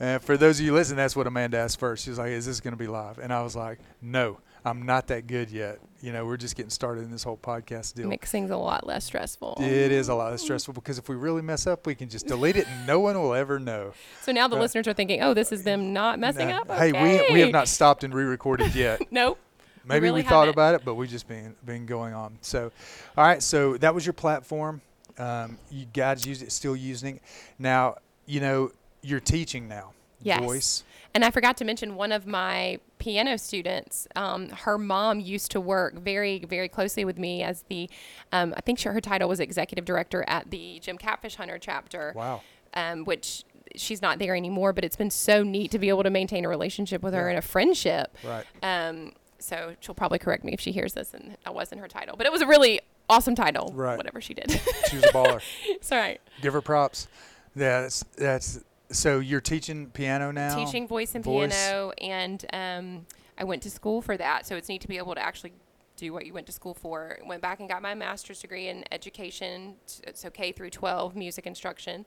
And 0.00 0.22
for 0.22 0.36
those 0.36 0.58
of 0.58 0.64
you 0.66 0.72
listening, 0.72 0.96
that's 0.96 1.14
what 1.14 1.26
Amanda 1.26 1.58
asked 1.58 1.78
first. 1.78 2.04
She 2.04 2.10
was 2.10 2.18
like, 2.18 2.30
"Is 2.30 2.46
this 2.46 2.60
going 2.60 2.72
to 2.72 2.78
be 2.78 2.86
live?" 2.86 3.18
And 3.18 3.32
I 3.32 3.42
was 3.42 3.54
like, 3.54 3.78
"No, 4.00 4.38
I'm 4.64 4.86
not 4.86 5.08
that 5.08 5.26
good 5.26 5.50
yet. 5.50 5.78
You 6.00 6.12
know, 6.12 6.24
we're 6.24 6.38
just 6.38 6.56
getting 6.56 6.70
started 6.70 7.04
in 7.04 7.10
this 7.10 7.22
whole 7.22 7.36
podcast 7.36 7.94
deal. 7.94 8.10
Things 8.22 8.50
a 8.50 8.56
lot 8.56 8.86
less 8.86 9.04
stressful. 9.04 9.58
It 9.60 9.92
is 9.92 10.08
a 10.08 10.14
lot 10.14 10.30
less 10.30 10.40
stressful 10.42 10.72
because 10.72 10.96
if 10.98 11.10
we 11.10 11.16
really 11.16 11.42
mess 11.42 11.66
up, 11.66 11.86
we 11.86 11.94
can 11.94 12.08
just 12.08 12.26
delete 12.26 12.56
it 12.56 12.66
and 12.66 12.86
no 12.86 12.98
one 13.00 13.20
will 13.20 13.34
ever 13.34 13.58
know. 13.58 13.92
So 14.22 14.32
now 14.32 14.48
the 14.48 14.56
Uh, 14.56 14.60
listeners 14.60 14.88
are 14.88 14.94
thinking, 14.94 15.22
oh, 15.22 15.34
this 15.34 15.52
is 15.52 15.62
them 15.64 15.92
not 15.92 16.18
messing 16.18 16.48
Nah. 16.48 16.60
up. 16.60 16.70
Hey, 16.70 16.92
we 16.92 17.34
we 17.34 17.40
have 17.40 17.50
not 17.52 17.68
stopped 17.68 18.02
and 18.04 18.14
re-recorded 18.14 18.74
yet. 18.74 19.00
Nope. 19.10 19.38
Maybe 19.84 20.04
really 20.04 20.22
we 20.22 20.28
thought 20.28 20.40
haven't. 20.46 20.54
about 20.54 20.74
it, 20.76 20.84
but 20.84 20.94
we 20.94 21.06
just 21.06 21.26
been 21.28 21.54
been 21.64 21.84
going 21.86 22.14
on. 22.14 22.38
So, 22.42 22.70
all 23.18 23.24
right. 23.24 23.42
So 23.42 23.76
that 23.78 23.94
was 23.94 24.06
your 24.06 24.12
platform. 24.14 24.80
Um, 25.18 25.58
you 25.70 25.84
guys 25.86 26.26
use 26.26 26.40
it, 26.42 26.52
still 26.52 26.76
using 26.76 27.16
it. 27.16 27.22
Now, 27.58 27.96
you 28.26 28.40
know, 28.40 28.72
you're 29.02 29.20
teaching 29.20 29.68
now. 29.68 29.92
Yes. 30.22 30.40
Voice. 30.40 30.84
And 31.14 31.24
I 31.24 31.30
forgot 31.30 31.56
to 31.56 31.64
mention 31.64 31.96
one 31.96 32.12
of 32.12 32.26
my 32.26 32.78
piano 32.98 33.36
students. 33.38 34.06
Um, 34.14 34.50
her 34.50 34.76
mom 34.78 35.18
used 35.18 35.50
to 35.52 35.60
work 35.60 35.94
very, 35.98 36.44
very 36.48 36.68
closely 36.68 37.04
with 37.04 37.18
me 37.18 37.42
as 37.42 37.64
the, 37.68 37.88
um, 38.30 38.54
I 38.56 38.60
think 38.60 38.78
she, 38.78 38.88
her 38.88 39.00
title 39.00 39.28
was 39.28 39.40
executive 39.40 39.84
director 39.84 40.24
at 40.28 40.50
the 40.50 40.78
Jim 40.80 40.98
Catfish 40.98 41.36
Hunter 41.36 41.58
chapter. 41.58 42.12
Wow. 42.14 42.42
um, 42.74 43.04
which 43.04 43.44
she's 43.76 44.02
not 44.02 44.18
there 44.18 44.36
anymore, 44.36 44.72
but 44.72 44.84
it's 44.84 44.96
been 44.96 45.10
so 45.10 45.42
neat 45.42 45.70
to 45.72 45.78
be 45.78 45.88
able 45.88 46.02
to 46.02 46.10
maintain 46.10 46.44
a 46.44 46.48
relationship 46.48 47.02
with 47.02 47.14
her 47.14 47.24
Yeah. 47.24 47.30
and 47.30 47.38
a 47.38 47.42
friendship. 47.42 48.16
Right. 48.24 48.44
Um, 48.62 49.12
so 49.38 49.74
she'll 49.80 49.94
probably 49.94 50.18
correct 50.18 50.44
me 50.44 50.52
if 50.52 50.60
she 50.60 50.70
hears 50.70 50.92
this 50.92 51.14
and 51.14 51.36
that 51.44 51.54
wasn't 51.54 51.80
her 51.80 51.88
title, 51.88 52.16
but 52.16 52.26
it 52.26 52.32
was 52.32 52.42
a 52.42 52.46
really 52.46 52.80
awesome 53.08 53.34
title, 53.34 53.72
Right. 53.74 53.96
whatever 53.96 54.20
she 54.20 54.34
did. 54.34 54.50
She 54.88 54.96
was 54.96 55.04
a 55.06 55.08
baller. 55.12 55.40
it's 55.64 55.90
all 55.90 55.98
right. 55.98 56.20
Give 56.42 56.52
her 56.52 56.60
props. 56.60 57.08
Yeah, 57.56 57.80
that's 57.82 58.04
that's. 58.16 58.60
So 58.92 59.20
you're 59.20 59.40
teaching 59.40 59.86
piano 59.90 60.30
now. 60.32 60.56
Teaching 60.56 60.88
voice 60.88 61.14
and 61.14 61.24
Voice. 61.24 61.52
piano, 61.54 61.92
and 62.00 62.44
um, 62.52 63.06
I 63.38 63.44
went 63.44 63.62
to 63.62 63.70
school 63.70 64.02
for 64.02 64.16
that. 64.16 64.46
So 64.46 64.56
it's 64.56 64.68
neat 64.68 64.80
to 64.82 64.88
be 64.88 64.98
able 64.98 65.14
to 65.14 65.22
actually 65.22 65.52
do 65.96 66.12
what 66.12 66.26
you 66.26 66.32
went 66.32 66.46
to 66.46 66.52
school 66.52 66.74
for. 66.74 67.18
Went 67.26 67.42
back 67.42 67.60
and 67.60 67.68
got 67.68 67.82
my 67.82 67.94
master's 67.94 68.40
degree 68.40 68.68
in 68.68 68.84
education, 68.90 69.74
so 70.14 70.30
K 70.30 70.52
through 70.52 70.70
12 70.70 71.14
music 71.14 71.46
instruction. 71.46 72.06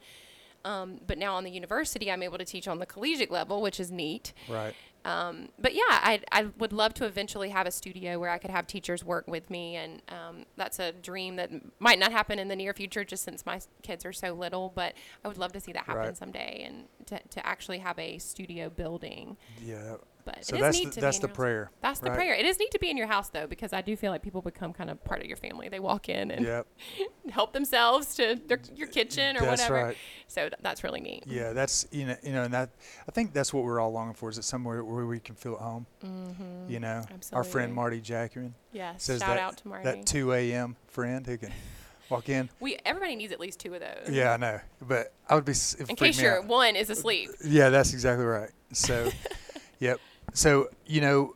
Um, 0.65 0.99
but 1.05 1.17
now 1.17 1.35
on 1.35 1.43
the 1.43 1.51
university, 1.51 2.09
I'm 2.11 2.23
able 2.23 2.37
to 2.37 2.45
teach 2.45 2.67
on 2.67 2.79
the 2.79 2.85
collegiate 2.85 3.31
level, 3.31 3.61
which 3.61 3.79
is 3.79 3.91
neat. 3.91 4.33
Right. 4.47 4.73
Um, 5.05 5.49
but 5.59 5.73
yeah, 5.73 5.81
I, 5.89 6.21
I 6.31 6.43
would 6.57 6.71
love 6.71 6.93
to 6.95 7.05
eventually 7.05 7.49
have 7.49 7.67
a 7.67 7.71
studio 7.71 8.19
where 8.19 8.29
I 8.29 8.37
could 8.37 8.51
have 8.51 8.67
teachers 8.67 9.03
work 9.03 9.27
with 9.27 9.49
me, 9.49 9.75
and 9.75 10.01
um, 10.09 10.45
that's 10.55 10.79
a 10.79 10.91
dream 10.93 11.35
that 11.35 11.51
might 11.79 11.99
not 11.99 12.11
happen 12.11 12.39
in 12.39 12.47
the 12.47 12.55
near 12.55 12.73
future, 12.73 13.03
just 13.03 13.23
since 13.23 13.45
my 13.45 13.59
kids 13.81 14.05
are 14.05 14.13
so 14.13 14.33
little. 14.33 14.71
But 14.73 14.93
I 15.23 15.27
would 15.27 15.37
love 15.37 15.51
to 15.53 15.59
see 15.59 15.73
that 15.73 15.85
happen 15.85 16.01
Right. 16.03 16.17
someday, 16.17 16.63
and 16.65 16.85
to, 17.07 17.19
to 17.31 17.45
actually 17.45 17.79
have 17.79 17.99
a 17.99 18.17
studio 18.17 18.69
building. 18.69 19.35
Yeah. 19.61 19.95
But 20.25 20.45
So 20.45 20.55
it 20.55 20.59
is 20.59 20.61
that's 20.63 20.77
neat 20.79 20.85
the, 20.85 20.91
to 20.95 21.01
that's 21.01 21.17
be 21.19 21.21
the 21.21 21.27
in 21.27 21.29
your 21.29 21.29
house. 21.29 21.35
prayer. 21.37 21.71
That's 21.81 21.99
the 21.99 22.09
right? 22.09 22.15
prayer. 22.15 22.33
It 22.35 22.45
is 22.45 22.57
neat 22.59 22.71
to 22.71 22.79
be 22.79 22.89
in 22.89 22.97
your 22.97 23.07
house 23.07 23.29
though, 23.29 23.45
because 23.47 23.73
I 23.73 23.81
do 23.81 23.95
feel 23.97 24.11
like 24.11 24.21
people 24.21 24.41
become 24.41 24.71
kind 24.73 24.89
of 24.89 25.03
part 25.03 25.19
of 25.21 25.27
your 25.27 25.35
family. 25.37 25.67
They 25.69 25.79
walk 25.79 26.07
in 26.09 26.31
and 26.31 26.45
Yep. 26.45 26.67
help 27.31 27.53
themselves 27.53 28.15
to 28.15 28.39
their, 28.47 28.59
your 28.75 28.87
kitchen 28.87 29.35
or 29.37 29.41
That's 29.41 29.61
whatever. 29.63 29.87
right. 29.87 29.97
So 30.27 30.41
th- 30.43 30.53
that's 30.61 30.83
really 30.83 31.01
neat. 31.01 31.23
Yeah, 31.27 31.53
that's 31.53 31.85
you 31.91 32.05
know 32.05 32.15
you 32.23 32.31
know, 32.31 32.43
and 32.43 32.53
that 32.53 32.69
I 33.07 33.11
think 33.11 33.33
that's 33.33 33.53
what 33.53 33.63
we're 33.63 33.79
all 33.79 33.91
longing 33.91 34.13
for 34.15 34.29
is 34.29 34.37
that 34.37 34.43
somewhere 34.43 34.83
where 34.83 35.05
we 35.05 35.19
can 35.19 35.35
feel 35.35 35.53
at 35.55 35.59
home. 35.61 35.85
Mm-hmm. 36.03 36.69
You 36.71 36.79
know, 36.79 37.03
our 37.33 37.43
friend 37.43 37.73
Marty 37.73 37.99
Jackman 38.01 38.55
Yes. 38.71 39.03
says 39.03 39.19
Shout 39.19 39.29
that 39.35 39.39
out 39.39 39.57
to 39.57 39.67
Marty. 39.67 39.83
that 39.83 40.05
2 40.05 40.31
a.m. 40.33 40.75
friend 40.87 41.25
who 41.27 41.37
can 41.37 41.51
walk 42.09 42.29
in. 42.29 42.49
we 42.59 42.77
everybody 42.85 43.15
needs 43.15 43.31
at 43.33 43.39
least 43.39 43.59
two 43.59 43.73
of 43.73 43.81
those. 43.81 44.09
Yeah, 44.09 44.33
I 44.33 44.37
know, 44.37 44.59
but 44.81 45.13
I 45.29 45.35
would 45.35 45.45
be 45.45 45.53
In 45.87 45.95
case 45.95 46.19
your 46.19 46.41
one 46.41 46.75
is 46.75 46.89
asleep. 46.89 47.29
Yeah, 47.45 47.69
that's 47.69 47.93
exactly 47.93 48.25
right. 48.25 48.49
So, 48.71 49.09
yep. 49.79 49.99
So 50.33 50.69
you 50.85 51.01
know, 51.01 51.35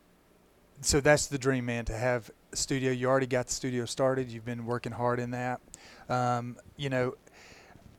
so 0.80 1.00
that's 1.00 1.26
the 1.26 1.38
dream, 1.38 1.66
man. 1.66 1.84
To 1.86 1.96
have 1.96 2.30
a 2.52 2.56
studio. 2.56 2.90
You 2.92 3.08
already 3.08 3.26
got 3.26 3.46
the 3.46 3.52
studio 3.52 3.84
started. 3.84 4.30
You've 4.30 4.44
been 4.44 4.66
working 4.66 4.92
hard 4.92 5.20
in 5.20 5.30
that. 5.32 5.60
Um, 6.08 6.56
you 6.76 6.88
know, 6.88 7.14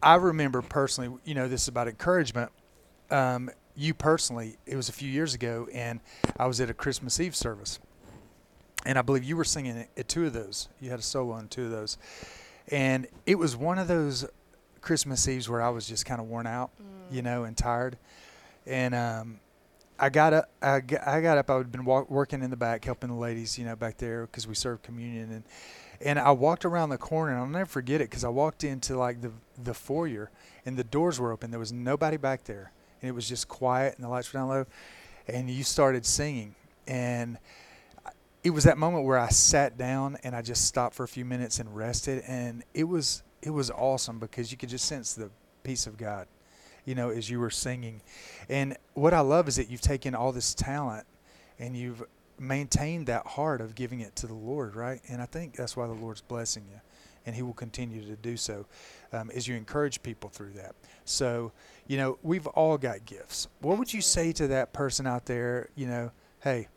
I 0.02 0.16
remember 0.16 0.62
personally. 0.62 1.18
You 1.26 1.36
know, 1.36 1.48
this 1.48 1.64
is 1.64 1.68
about 1.68 1.88
encouragement. 1.88 2.52
Um, 3.12 3.50
you 3.76 3.94
personally, 3.94 4.58
it 4.66 4.76
was 4.76 4.90
a 4.90 4.92
few 4.92 5.10
years 5.10 5.34
ago, 5.34 5.68
and 5.74 6.00
I 6.38 6.48
was 6.48 6.60
at 6.60 6.70
a 6.70 6.74
Christmas 6.74 7.20
Eve 7.20 7.36
service, 7.36 7.80
and 8.86 9.00
I 9.00 9.02
believe 9.02 9.24
you 9.24 9.38
were 9.38 9.46
singing 9.46 9.78
at- 9.78 9.90
at 9.98 10.08
two 10.10 10.26
of 10.26 10.34
those. 10.34 10.68
You 10.82 10.90
had 10.90 11.00
a 11.00 11.04
solo 11.04 11.34
on 11.34 11.48
two 11.48 11.66
of 11.66 11.72
those, 11.72 11.98
and 12.68 13.08
it 13.26 13.36
was 13.36 13.56
one 13.56 13.80
of 13.80 13.88
those 13.88 14.26
Christmas 14.82 15.28
Eves 15.28 15.48
where 15.50 15.62
I 15.62 15.70
was 15.70 15.88
just 15.88 16.06
kind 16.06 16.20
of 16.20 16.28
worn 16.28 16.46
out, 16.46 16.72
you 17.10 17.22
know, 17.22 17.46
and 17.46 17.56
tired. 17.58 17.98
And 18.68 18.94
um, 18.94 19.40
I 20.00 20.10
got 20.10 20.34
up. 20.34 20.50
I 20.62 20.80
got, 20.80 21.08
I 21.08 21.22
got 21.22 21.38
up. 21.38 21.50
I 21.50 21.58
had 21.58 21.72
been 21.72 21.86
walk, 21.86 22.10
working 22.10 22.42
in 22.42 22.50
the 22.50 22.58
back, 22.58 22.86
helping 22.86 23.10
the 23.10 23.16
ladies, 23.16 23.58
you 23.58 23.66
know, 23.66 23.76
back 23.76 23.98
there 23.98 24.26
because 24.26 24.48
we 24.48 24.56
served 24.56 24.84
communion. 24.84 25.32
And 25.32 25.44
and 26.02 26.18
I 26.18 26.32
walked 26.32 26.64
around 26.64 26.90
the 26.90 26.98
corner, 26.98 27.34
and 27.34 27.42
I'll 27.42 27.48
never 27.48 27.66
forget 27.66 28.00
it 28.00 28.10
because 28.10 28.24
I 28.24 28.30
walked 28.30 28.64
into 28.64 28.98
like 28.98 29.22
the 29.22 29.32
the 29.62 29.74
foyer, 29.74 30.32
and 30.66 30.78
the 30.78 30.84
doors 30.84 31.20
were 31.20 31.32
open. 31.32 31.52
There 31.52 31.60
was 31.60 31.74
nobody 31.74 32.18
back 32.18 32.46
there, 32.46 32.72
and 33.02 33.10
it 33.10 33.14
was 33.14 33.28
just 33.28 33.48
quiet, 33.48 33.96
and 33.96 34.04
the 34.04 34.10
lights 34.10 34.32
were 34.32 34.40
down 34.40 34.50
low. 34.50 34.66
And 35.28 35.50
you 35.50 35.64
started 35.64 36.06
singing, 36.06 36.56
and 36.88 37.38
it 38.44 38.52
was 38.52 38.64
that 38.64 38.78
moment 38.78 39.06
where 39.06 39.20
I 39.20 39.30
sat 39.30 39.78
down 39.78 40.18
and 40.24 40.36
I 40.36 40.42
just 40.42 40.66
stopped 40.66 40.96
for 40.96 41.04
a 41.04 41.08
few 41.08 41.26
minutes 41.26 41.60
and 41.60 41.76
rested, 41.76 42.24
and 42.28 42.64
it 42.74 42.86
was 42.86 43.24
it 43.42 43.52
was 43.52 43.70
awesome 43.72 44.20
because 44.20 44.52
you 44.52 44.58
could 44.58 44.70
just 44.70 44.86
sense 44.86 45.14
the 45.14 45.30
peace 45.64 45.88
of 45.88 45.98
God, 45.98 46.28
you 46.86 46.96
know, 46.96 47.10
as 47.10 47.30
you 47.30 47.40
were 47.40 47.50
singing. 47.50 48.02
And 48.50 48.78
what 48.94 49.14
I 49.14 49.20
love 49.20 49.48
is 49.48 49.56
that 49.58 49.70
you've 49.70 49.82
taken 49.82 50.16
all 50.16 50.32
this 50.32 50.54
talent 50.54 51.06
and 51.60 51.76
you've 51.76 52.04
maintained 52.40 53.08
that 53.08 53.26
heart 53.26 53.62
of 53.62 53.76
giving 53.76 54.00
it 54.00 54.16
to 54.18 54.28
the 54.28 54.34
Lord, 54.34 54.76
right? 54.76 55.02
And 55.10 55.22
I 55.22 55.26
think 55.26 55.56
that's 55.56 55.76
why 55.76 55.88
the 55.88 55.94
Lord's 55.94 56.22
blessing 56.22 56.64
you, 56.70 56.80
and 57.26 57.36
He 57.36 57.42
will 57.42 57.54
continue 57.54 58.06
to 58.06 58.16
do 58.16 58.38
so 58.38 58.66
um, 59.12 59.30
as 59.32 59.48
you 59.48 59.56
encourage 59.56 60.02
people 60.02 60.30
through 60.30 60.52
that. 60.52 60.76
So, 61.06 61.52
you 61.88 61.98
know, 61.98 62.18
we've 62.24 62.48
all 62.48 62.78
got 62.78 63.06
gifts. 63.06 63.48
What 63.62 63.78
would 63.78 63.94
you 63.94 64.02
say 64.02 64.32
to 64.34 64.48
that 64.48 64.74
person 64.74 65.06
out 65.06 65.26
there? 65.26 65.70
You 65.76 65.88
know, 65.88 66.12
hey, 66.42 66.68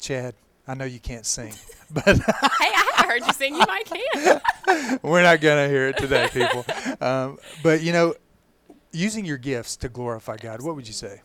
Chad, 0.00 0.34
I 0.66 0.74
know 0.74 0.84
you 0.84 1.00
can't 1.00 1.26
sing, 1.26 1.54
but 1.90 2.04
hey, 2.16 2.22
I 2.60 2.92
haven't 2.96 3.10
heard 3.10 3.26
you 3.26 3.32
sing. 3.32 3.54
You 3.54 3.64
might 3.66 3.86
can. 3.86 4.98
we're 5.02 5.22
not 5.22 5.40
gonna 5.40 5.68
hear 5.68 5.88
it 5.88 5.96
today, 5.96 6.28
people. 6.32 6.64
Um, 7.00 7.38
but 7.62 7.82
you 7.82 7.92
know, 7.92 8.14
using 8.92 9.24
your 9.24 9.38
gifts 9.38 9.76
to 9.78 9.88
glorify 9.88 10.36
God, 10.36 10.62
what 10.62 10.76
would 10.76 10.86
you 10.86 10.94
say? 10.94 11.22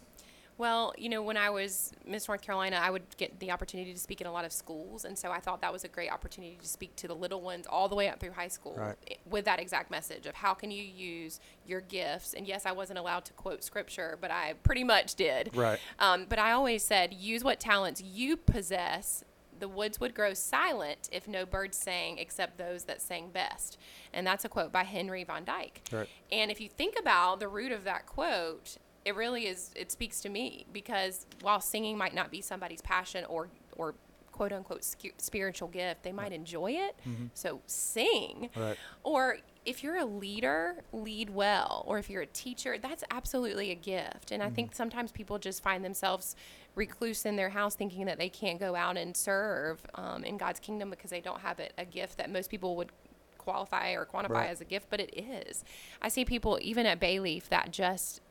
Well, 0.56 0.94
you 1.00 1.10
know, 1.10 1.24
when 1.24 1.36
I 1.36 1.50
was 1.50 1.92
Miss 2.06 2.28
North 2.28 2.44
Carolina, 2.44 2.80
I 2.82 2.92
would 2.92 3.02
get 3.18 3.40
the 3.40 3.50
opportunity 3.50 3.92
to 3.92 4.00
speak 4.00 4.22
in 4.22 4.28
a 4.28 4.32
lot 4.32 4.46
of 4.46 4.52
schools, 4.54 5.04
and 5.04 5.18
so 5.18 5.32
I 5.32 5.40
thought 5.40 5.62
that 5.62 5.74
was 5.74 5.84
a 5.84 5.88
great 5.88 6.12
opportunity 6.12 6.58
to 6.62 6.68
speak 6.68 6.96
to 6.98 7.08
the 7.08 7.16
little 7.16 7.42
ones 7.42 7.66
all 7.68 7.90
the 7.90 7.96
way 7.96 8.08
up 8.08 8.20
through 8.20 8.34
high 8.34 8.48
school 8.50 8.76
Right. 8.78 9.18
with 9.26 9.46
that 9.46 9.60
exact 9.60 9.90
message 9.90 10.28
of 10.28 10.36
how 10.36 10.54
can 10.54 10.70
you 10.70 10.84
use 10.84 11.40
your 11.66 11.82
gifts. 11.82 12.36
And 12.36 12.48
yes, 12.48 12.68
I 12.68 12.72
wasn't 12.72 13.00
allowed 13.00 13.26
to 13.26 13.34
quote 13.34 13.64
scripture, 13.64 14.16
but 14.22 14.30
I 14.30 14.54
pretty 14.62 14.84
much 14.84 15.16
did. 15.16 15.50
Right. 15.56 15.80
Um, 15.98 16.28
but 16.30 16.38
I 16.38 16.52
always 16.52 16.84
said, 16.84 17.14
use 17.16 17.44
what 17.44 17.60
talents 17.60 18.00
you 18.02 18.38
possess. 18.38 19.24
The 19.64 19.70
woods 19.70 19.98
would 20.02 20.14
grow 20.14 20.34
silent 20.34 21.08
if 21.10 21.26
no 21.26 21.46
birds 21.46 21.78
sang 21.78 22.18
except 22.18 22.58
those 22.58 22.84
that 22.84 23.02
sang 23.02 23.30
best. 23.30 23.78
And 24.12 24.28
that's 24.28 24.44
a 24.44 24.50
quote 24.50 24.74
by 24.74 24.84
Henry 24.84 25.24
Von 25.24 25.46
Dyke. 25.46 25.84
Right. 25.90 26.10
And 26.34 26.52
if 26.52 26.60
you 26.60 26.68
think 26.68 27.00
about 27.00 27.40
the 27.40 27.48
root 27.48 27.72
of 27.72 27.86
that 27.86 28.06
quote, 28.06 28.76
it 29.06 29.16
really 29.16 29.48
is, 29.48 29.72
it 29.74 29.90
speaks 29.90 30.20
to 30.20 30.28
me 30.28 30.66
because 30.74 31.26
while 31.40 31.62
singing 31.62 31.98
might 31.98 32.14
not 32.14 32.30
be 32.30 32.42
somebody's 32.42 32.82
passion 32.82 33.24
or, 33.30 33.48
or 33.78 33.96
quote 34.34 34.52
unquote 34.52 34.84
spiritual 35.18 35.70
gift, 35.70 36.04
they 36.04 36.12
might 36.12 36.34
enjoy 36.34 36.72
it. 36.72 36.98
Mm-hmm. 37.08 37.28
So 37.34 37.62
sing. 37.66 38.50
Right. 38.58 38.76
Or 39.04 39.38
if 39.64 39.82
you're 39.82 39.96
a 39.96 40.06
leader, 40.06 40.84
lead 40.92 41.30
well. 41.30 41.86
Or 41.88 42.00
if 42.00 42.10
you're 42.10 42.24
a 42.24 42.28
teacher, 42.28 42.78
that's 42.78 43.06
absolutely 43.12 43.72
a 43.72 43.76
gift. 43.76 44.32
And 44.32 44.44
I 44.44 44.48
mm-hmm. 44.48 44.56
think 44.56 44.76
sometimes 44.76 45.14
people 45.14 45.40
just 45.40 45.64
find 45.64 45.86
themselves 45.86 46.36
recluse 46.76 47.26
in 47.26 47.36
their 47.36 47.50
house 47.50 47.76
thinking 47.76 48.06
that 48.06 48.18
they 48.18 48.30
can't 48.30 48.60
go 48.60 48.76
out 48.76 48.98
and 48.98 49.16
serve 49.16 49.80
um, 49.96 50.24
in 50.24 50.38
God's 50.38 50.60
kingdom 50.60 50.90
because 50.90 51.10
they 51.12 51.22
don't 51.22 51.42
have 51.42 51.60
it, 51.60 51.74
a 51.78 51.86
gift 51.86 52.18
that 52.18 52.30
most 52.32 52.50
people 52.50 52.76
would 52.78 52.92
qualify 53.38 53.92
or 53.92 54.06
quantify 54.06 54.30
Right. 54.30 54.50
as 54.50 54.62
a 54.62 54.66
gift, 54.66 54.88
but 54.90 55.00
it 55.00 55.14
is. 55.18 55.64
I 56.02 56.08
see 56.10 56.26
people 56.26 56.58
even 56.62 56.86
at 56.86 57.00
Bayleaf 57.00 57.50
that 57.50 57.72
just 57.72 58.22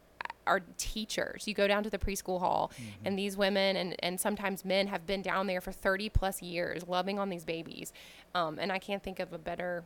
are 0.46 0.61
teachers. 0.76 1.46
You 1.46 1.55
go 1.55 1.68
down 1.68 1.85
to 1.85 1.90
the 1.90 1.98
preschool 1.98 2.40
hall, 2.40 2.72
Mm-hmm. 2.74 3.07
and 3.07 3.18
these 3.18 3.37
women 3.37 3.76
and, 3.76 3.94
and 4.00 4.18
sometimes 4.18 4.64
men 4.64 4.88
have 4.88 5.07
been 5.07 5.22
down 5.22 5.46
there 5.46 5.61
for 5.61 5.70
30 5.70 6.09
plus 6.09 6.42
years 6.42 6.83
loving 6.88 7.18
on 7.20 7.28
these 7.28 7.44
babies. 7.44 7.92
Um, 8.35 8.59
and 8.59 8.72
I 8.72 8.78
can't 8.81 9.02
think 9.02 9.20
of 9.20 9.33
a 9.33 9.38
better 9.38 9.85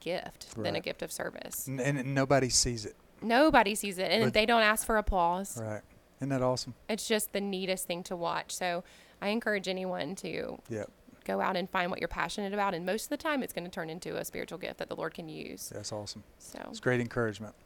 gift 0.00 0.54
than 0.56 0.76
a 0.76 0.80
gift 0.80 1.02
of 1.02 1.10
service. 1.10 1.66
and, 1.66 1.80
and 1.80 2.14
nobody 2.14 2.48
sees 2.48 2.84
it. 2.86 2.94
Nobody 3.20 3.74
sees 3.74 3.98
it, 3.98 4.10
and 4.10 4.24
But- 4.24 4.34
they 4.34 4.46
don't 4.46 4.62
ask 4.62 4.86
for 4.86 4.96
applause. 4.98 5.58
Right. 5.60 5.82
Isn't 6.22 6.30
that 6.30 6.40
awesome? 6.42 6.74
It's 6.88 7.08
just 7.08 7.32
the 7.32 7.40
neatest 7.40 7.88
thing 7.88 8.04
to 8.04 8.14
watch. 8.14 8.52
So 8.54 8.84
I 9.20 9.28
encourage 9.30 9.66
anyone 9.66 10.14
to 10.16 10.56
Yeah. 10.68 10.84
go 11.24 11.40
out 11.40 11.56
and 11.56 11.68
find 11.68 11.90
what 11.90 11.98
you're 12.00 12.06
passionate 12.06 12.54
about, 12.54 12.74
and 12.74 12.86
most 12.86 13.06
of 13.06 13.10
the 13.10 13.16
time, 13.16 13.42
it's 13.42 13.52
going 13.52 13.64
to 13.64 13.70
turn 13.70 13.90
into 13.90 14.16
a 14.16 14.24
spiritual 14.24 14.58
gift 14.58 14.78
that 14.78 14.88
the 14.88 14.94
Lord 14.94 15.14
can 15.14 15.28
use. 15.28 15.68
That's 15.74 15.90
awesome. 15.92 16.22
So 16.38 16.60
It's 16.70 16.78
great 16.78 17.00
encouragement. 17.00 17.56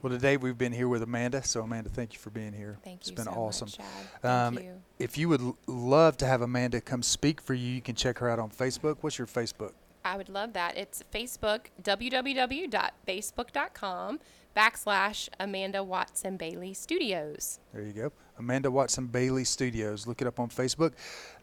Well, 0.00 0.10
today 0.10 0.38
we've 0.38 0.56
been 0.56 0.72
here 0.72 0.88
with 0.88 1.02
Amanda. 1.02 1.42
So, 1.42 1.60
Amanda, 1.62 1.90
thank 1.90 2.14
you 2.14 2.18
for 2.18 2.30
being 2.30 2.54
here. 2.54 2.78
thank 2.84 3.00
it's 3.00 3.10
you 3.10 3.16
been 3.16 3.26
so 3.26 3.32
awesome. 3.32 3.68
much, 3.78 3.86
Thank 4.22 4.34
Um, 4.34 4.54
you. 4.64 4.80
If 4.98 5.18
you 5.18 5.28
would 5.28 5.42
l- 5.42 5.58
love 5.66 6.16
to 6.18 6.26
have 6.26 6.40
Amanda 6.40 6.80
come 6.80 7.02
speak 7.02 7.42
for 7.42 7.52
you, 7.52 7.68
you 7.74 7.82
can 7.82 7.96
check 7.96 8.16
her 8.20 8.30
out 8.30 8.38
on 8.38 8.48
Facebook. 8.50 8.96
What's 9.02 9.18
your 9.18 9.26
Facebook? 9.26 9.72
I 10.06 10.16
would 10.16 10.28
love 10.30 10.54
that. 10.54 10.78
It's 10.78 11.02
Facebook, 11.12 11.66
www.facebook.com 11.82 14.20
backslash 14.56 15.28
Amanda 15.38 15.84
Watson 15.84 16.36
Bailey 16.36 16.72
Studios. 16.74 17.60
There 17.72 17.82
you 17.82 17.92
go. 17.92 18.12
Amanda 18.38 18.70
Watson 18.70 19.06
Bailey 19.06 19.44
Studios. 19.44 20.06
Look 20.06 20.20
it 20.22 20.26
up 20.26 20.40
on 20.40 20.48
Facebook. 20.48 20.92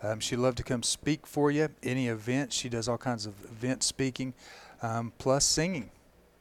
Um, 0.02 0.20
she'd 0.20 0.38
love 0.38 0.56
to 0.56 0.64
come 0.64 0.84
speak 0.84 1.26
for 1.28 1.52
you. 1.52 1.70
Any 1.84 2.08
event. 2.08 2.52
She 2.54 2.70
does 2.70 2.88
all 2.88 2.98
kinds 2.98 3.26
of 3.26 3.34
event 3.46 3.84
speaking, 3.84 4.34
um, 4.82 5.14
plus 5.18 5.46
singing. 5.46 5.90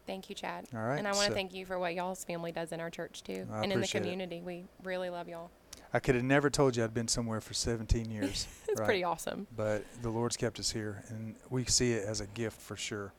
Thank 0.06 0.28
you, 0.28 0.35
Chad. 0.35 0.66
All 0.74 0.80
right, 0.80 0.98
And 0.98 1.06
I 1.06 1.12
want 1.12 1.26
to 1.26 1.28
so- 1.28 1.35
thank 1.35 1.54
you 1.54 1.64
for 1.64 1.78
what 1.78 1.94
y'all's 1.94 2.24
family 2.24 2.52
does 2.52 2.72
in 2.72 2.80
our 2.80 2.90
church, 2.90 3.22
too, 3.22 3.46
I 3.52 3.56
and 3.62 3.64
in 3.64 3.68
the 3.70 3.74
appreciate 3.76 4.00
it. 4.00 4.04
community. 4.04 4.40
We 4.42 4.64
really 4.82 5.11
love 5.11 5.28
y'all. 5.28 5.50
I 5.94 6.00
could 6.00 6.14
have 6.14 6.24
never 6.24 6.48
told 6.50 6.74
you 6.76 6.85
I'd 6.85 6.94
been 6.94 7.06
somewhere 7.08 7.40
for 7.40 7.52
17 7.54 8.11
years. 8.11 8.46
It's 8.68 8.80
right? 8.80 8.87
pretty 8.87 9.04
awesome. 9.04 9.46
But 9.54 9.85
the 10.00 10.08
Lord's 10.08 10.38
kept 10.38 10.58
us 10.58 10.70
here, 10.70 11.04
and 11.11 11.35
we 11.50 11.66
see 11.66 11.92
it 11.92 12.06
as 12.06 12.22
a 12.22 12.26
gift 12.26 12.58
for 12.61 12.74
sure. 12.76 13.12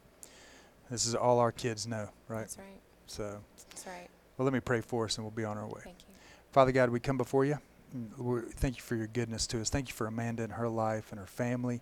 This 0.90 1.06
is 1.06 1.14
all 1.14 1.38
our 1.40 1.52
kids 1.52 1.86
know, 1.88 2.10
right? 2.28 2.40
That's 2.40 2.58
right. 2.58 2.82
So, 3.14 3.38
That's 3.70 3.86
right. 3.86 4.08
well, 4.38 4.44
let 4.44 4.54
me 4.56 4.60
pray 4.60 4.82
for 4.82 5.06
us, 5.06 5.18
and 5.18 5.24
we'll 5.24 5.30
be 5.30 5.46
on 5.46 5.56
our 5.56 5.68
way. 5.68 5.82
Thank 5.84 6.00
you. 6.00 6.16
Father 6.52 6.72
God, 6.72 6.90
we 6.90 7.00
come 7.00 7.16
before 7.16 7.46
you. 7.46 7.60
Mm, 7.96 8.18
we 8.18 8.42
thank 8.54 8.76
you 8.78 8.82
for 8.82 8.96
your 8.96 9.06
goodness 9.06 9.46
to 9.48 9.62
us. 9.62 9.70
Thank 9.70 9.88
you 9.88 9.94
for 9.94 10.08
Amanda 10.08 10.42
and 10.42 10.54
her 10.54 10.68
life 10.68 11.12
and 11.12 11.20
her 11.20 11.28
family. 11.28 11.82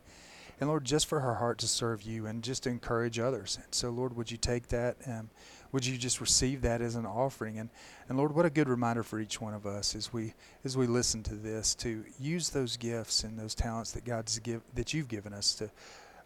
And 0.59 0.69
Lord, 0.69 0.83
just 0.83 1.07
for 1.07 1.21
her 1.21 1.35
heart 1.35 1.57
to 1.59 1.69
serve 1.69 2.01
you 2.01 2.25
and 2.25 2.43
just 2.43 2.63
to 2.63 2.69
encourage 2.69 3.17
others. 3.17 3.57
And 3.63 3.73
so, 3.73 3.91
Lord, 3.91 4.15
would 4.17 4.29
you 4.29 4.35
take 4.35 4.67
that? 4.67 4.97
Um, 5.07 5.29
would 5.71 5.85
you 5.85 5.97
just 5.97 6.19
receive 6.19 6.63
that 6.63 6.81
as 6.81 6.95
an 6.95 7.05
offering? 7.05 7.59
And, 7.59 7.69
and 8.09 8.17
Lord, 8.17 8.35
what 8.35 8.45
a 8.45 8.49
good 8.49 8.67
reminder 8.67 9.01
for 9.01 9.17
each 9.17 9.39
one 9.39 9.53
of 9.53 9.65
us 9.65 9.95
as 9.95 10.11
we 10.11 10.33
as 10.65 10.75
we 10.75 10.85
listen 10.85 11.23
to 11.23 11.35
this 11.35 11.73
to 11.75 12.03
use 12.19 12.49
those 12.49 12.75
gifts 12.75 13.23
and 13.23 13.39
those 13.39 13.55
talents 13.55 13.91
that 13.93 14.03
God's 14.03 14.37
give 14.39 14.61
that 14.75 14.93
you've 14.93 15.07
given 15.07 15.33
us 15.33 15.55
to 15.55 15.71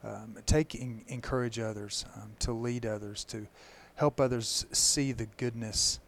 um, 0.03 0.35
take 0.45 0.73
and 0.73 1.03
encourage 1.07 1.59
others, 1.59 2.05
um, 2.15 2.31
to 2.39 2.53
lead 2.53 2.87
others, 2.87 3.23
to 3.25 3.47
help 3.95 4.19
others 4.19 4.65
see 4.71 5.12
the 5.12 5.25
goodness 5.38 5.99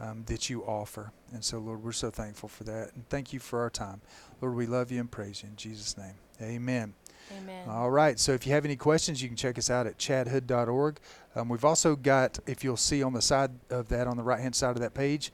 um, 0.00 0.24
that 0.26 0.50
you 0.50 0.62
offer. 0.64 1.12
And 1.32 1.44
so, 1.44 1.58
Lord, 1.58 1.82
we're 1.82 1.92
so 1.92 2.10
thankful 2.10 2.48
for 2.48 2.64
that. 2.64 2.94
And 2.94 3.08
thank 3.08 3.32
you 3.32 3.38
for 3.38 3.60
our 3.60 3.70
time. 3.70 4.00
Lord, 4.40 4.54
we 4.54 4.66
love 4.66 4.90
you 4.90 5.00
and 5.00 5.10
praise 5.10 5.42
you 5.42 5.48
in 5.48 5.56
Jesus' 5.56 5.96
name. 5.96 6.14
Amen. 6.40 6.94
Amen. 7.38 7.68
All 7.68 7.90
right. 7.90 8.18
So 8.18 8.32
if 8.32 8.46
you 8.46 8.52
have 8.52 8.64
any 8.64 8.76
questions, 8.76 9.22
you 9.22 9.28
can 9.28 9.36
check 9.36 9.56
us 9.56 9.70
out 9.70 9.86
at 9.86 9.98
chadhood.org. 9.98 10.98
Um, 11.36 11.48
we've 11.48 11.64
also 11.64 11.94
got, 11.94 12.38
if 12.46 12.64
you'll 12.64 12.76
see 12.76 13.02
on 13.02 13.12
the 13.12 13.22
side 13.22 13.52
of 13.70 13.88
that, 13.88 14.06
on 14.06 14.16
the 14.16 14.22
right 14.22 14.40
hand 14.40 14.54
side 14.54 14.70
of 14.70 14.80
that 14.80 14.92
page, 14.92 15.32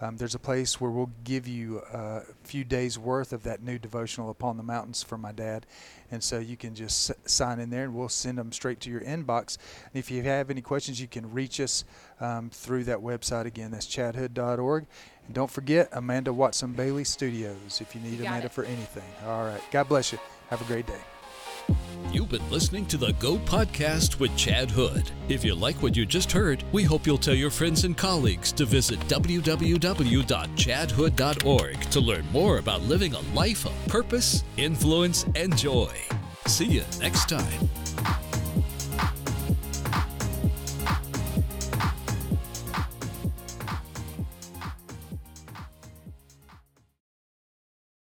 um, 0.00 0.16
there's 0.16 0.34
a 0.34 0.38
place 0.38 0.80
where 0.80 0.90
we'll 0.90 1.10
give 1.24 1.46
you 1.46 1.82
uh, 1.92 2.20
a 2.28 2.34
few 2.44 2.64
days 2.64 2.98
worth 2.98 3.32
of 3.32 3.42
that 3.42 3.62
new 3.62 3.78
devotional 3.78 4.30
upon 4.30 4.56
the 4.56 4.62
mountains 4.62 5.02
for 5.02 5.18
my 5.18 5.30
dad. 5.32 5.66
And 6.10 6.22
so 6.24 6.38
you 6.38 6.56
can 6.56 6.74
just 6.74 7.10
s- 7.10 7.16
sign 7.32 7.60
in 7.60 7.68
there 7.70 7.84
and 7.84 7.94
we'll 7.94 8.08
send 8.08 8.38
them 8.38 8.50
straight 8.50 8.80
to 8.80 8.90
your 8.90 9.02
inbox. 9.02 9.58
And 9.92 9.98
if 10.00 10.10
you 10.10 10.22
have 10.22 10.48
any 10.50 10.62
questions, 10.62 11.00
you 11.00 11.06
can 11.06 11.30
reach 11.32 11.60
us 11.60 11.84
um, 12.20 12.48
through 12.50 12.84
that 12.84 12.98
website 12.98 13.44
again. 13.44 13.70
That's 13.70 13.86
chadhood.org. 13.86 14.86
And 15.26 15.34
don't 15.34 15.50
forget 15.50 15.88
Amanda 15.92 16.32
Watson 16.32 16.72
Bailey 16.72 17.04
Studios 17.04 17.80
if 17.80 17.94
you 17.94 18.00
need 18.00 18.18
You 18.20 18.26
Amanda 18.26 18.46
it. 18.46 18.52
for 18.52 18.64
anything. 18.64 19.04
All 19.26 19.44
right. 19.44 19.62
God 19.70 19.88
bless 19.88 20.12
you. 20.12 20.18
Have 20.48 20.60
a 20.62 20.64
great 20.64 20.86
day. 20.86 21.00
You've 22.12 22.30
been 22.30 22.50
listening 22.50 22.86
to 22.86 22.96
the 22.96 23.12
Go 23.14 23.36
Podcast 23.36 24.18
with 24.18 24.36
Chad 24.36 24.68
Hood. 24.68 25.08
If 25.28 25.44
you 25.44 25.54
like 25.54 25.80
what 25.80 25.96
you 25.96 26.04
just 26.04 26.32
heard, 26.32 26.64
we 26.72 26.82
hope 26.82 27.06
you'll 27.06 27.18
tell 27.18 27.36
your 27.36 27.50
friends 27.50 27.84
and 27.84 27.96
colleagues 27.96 28.50
to 28.52 28.64
visit 28.64 28.98
www.chadhood.org 29.00 31.80
to 31.80 32.00
learn 32.00 32.26
more 32.32 32.58
about 32.58 32.82
living 32.82 33.14
a 33.14 33.20
life 33.34 33.64
of 33.64 33.72
purpose, 33.86 34.42
influence, 34.56 35.24
and 35.36 35.56
joy. 35.56 35.92
See 36.46 36.66
you 36.66 36.82
next 37.00 37.28
time. 37.28 37.70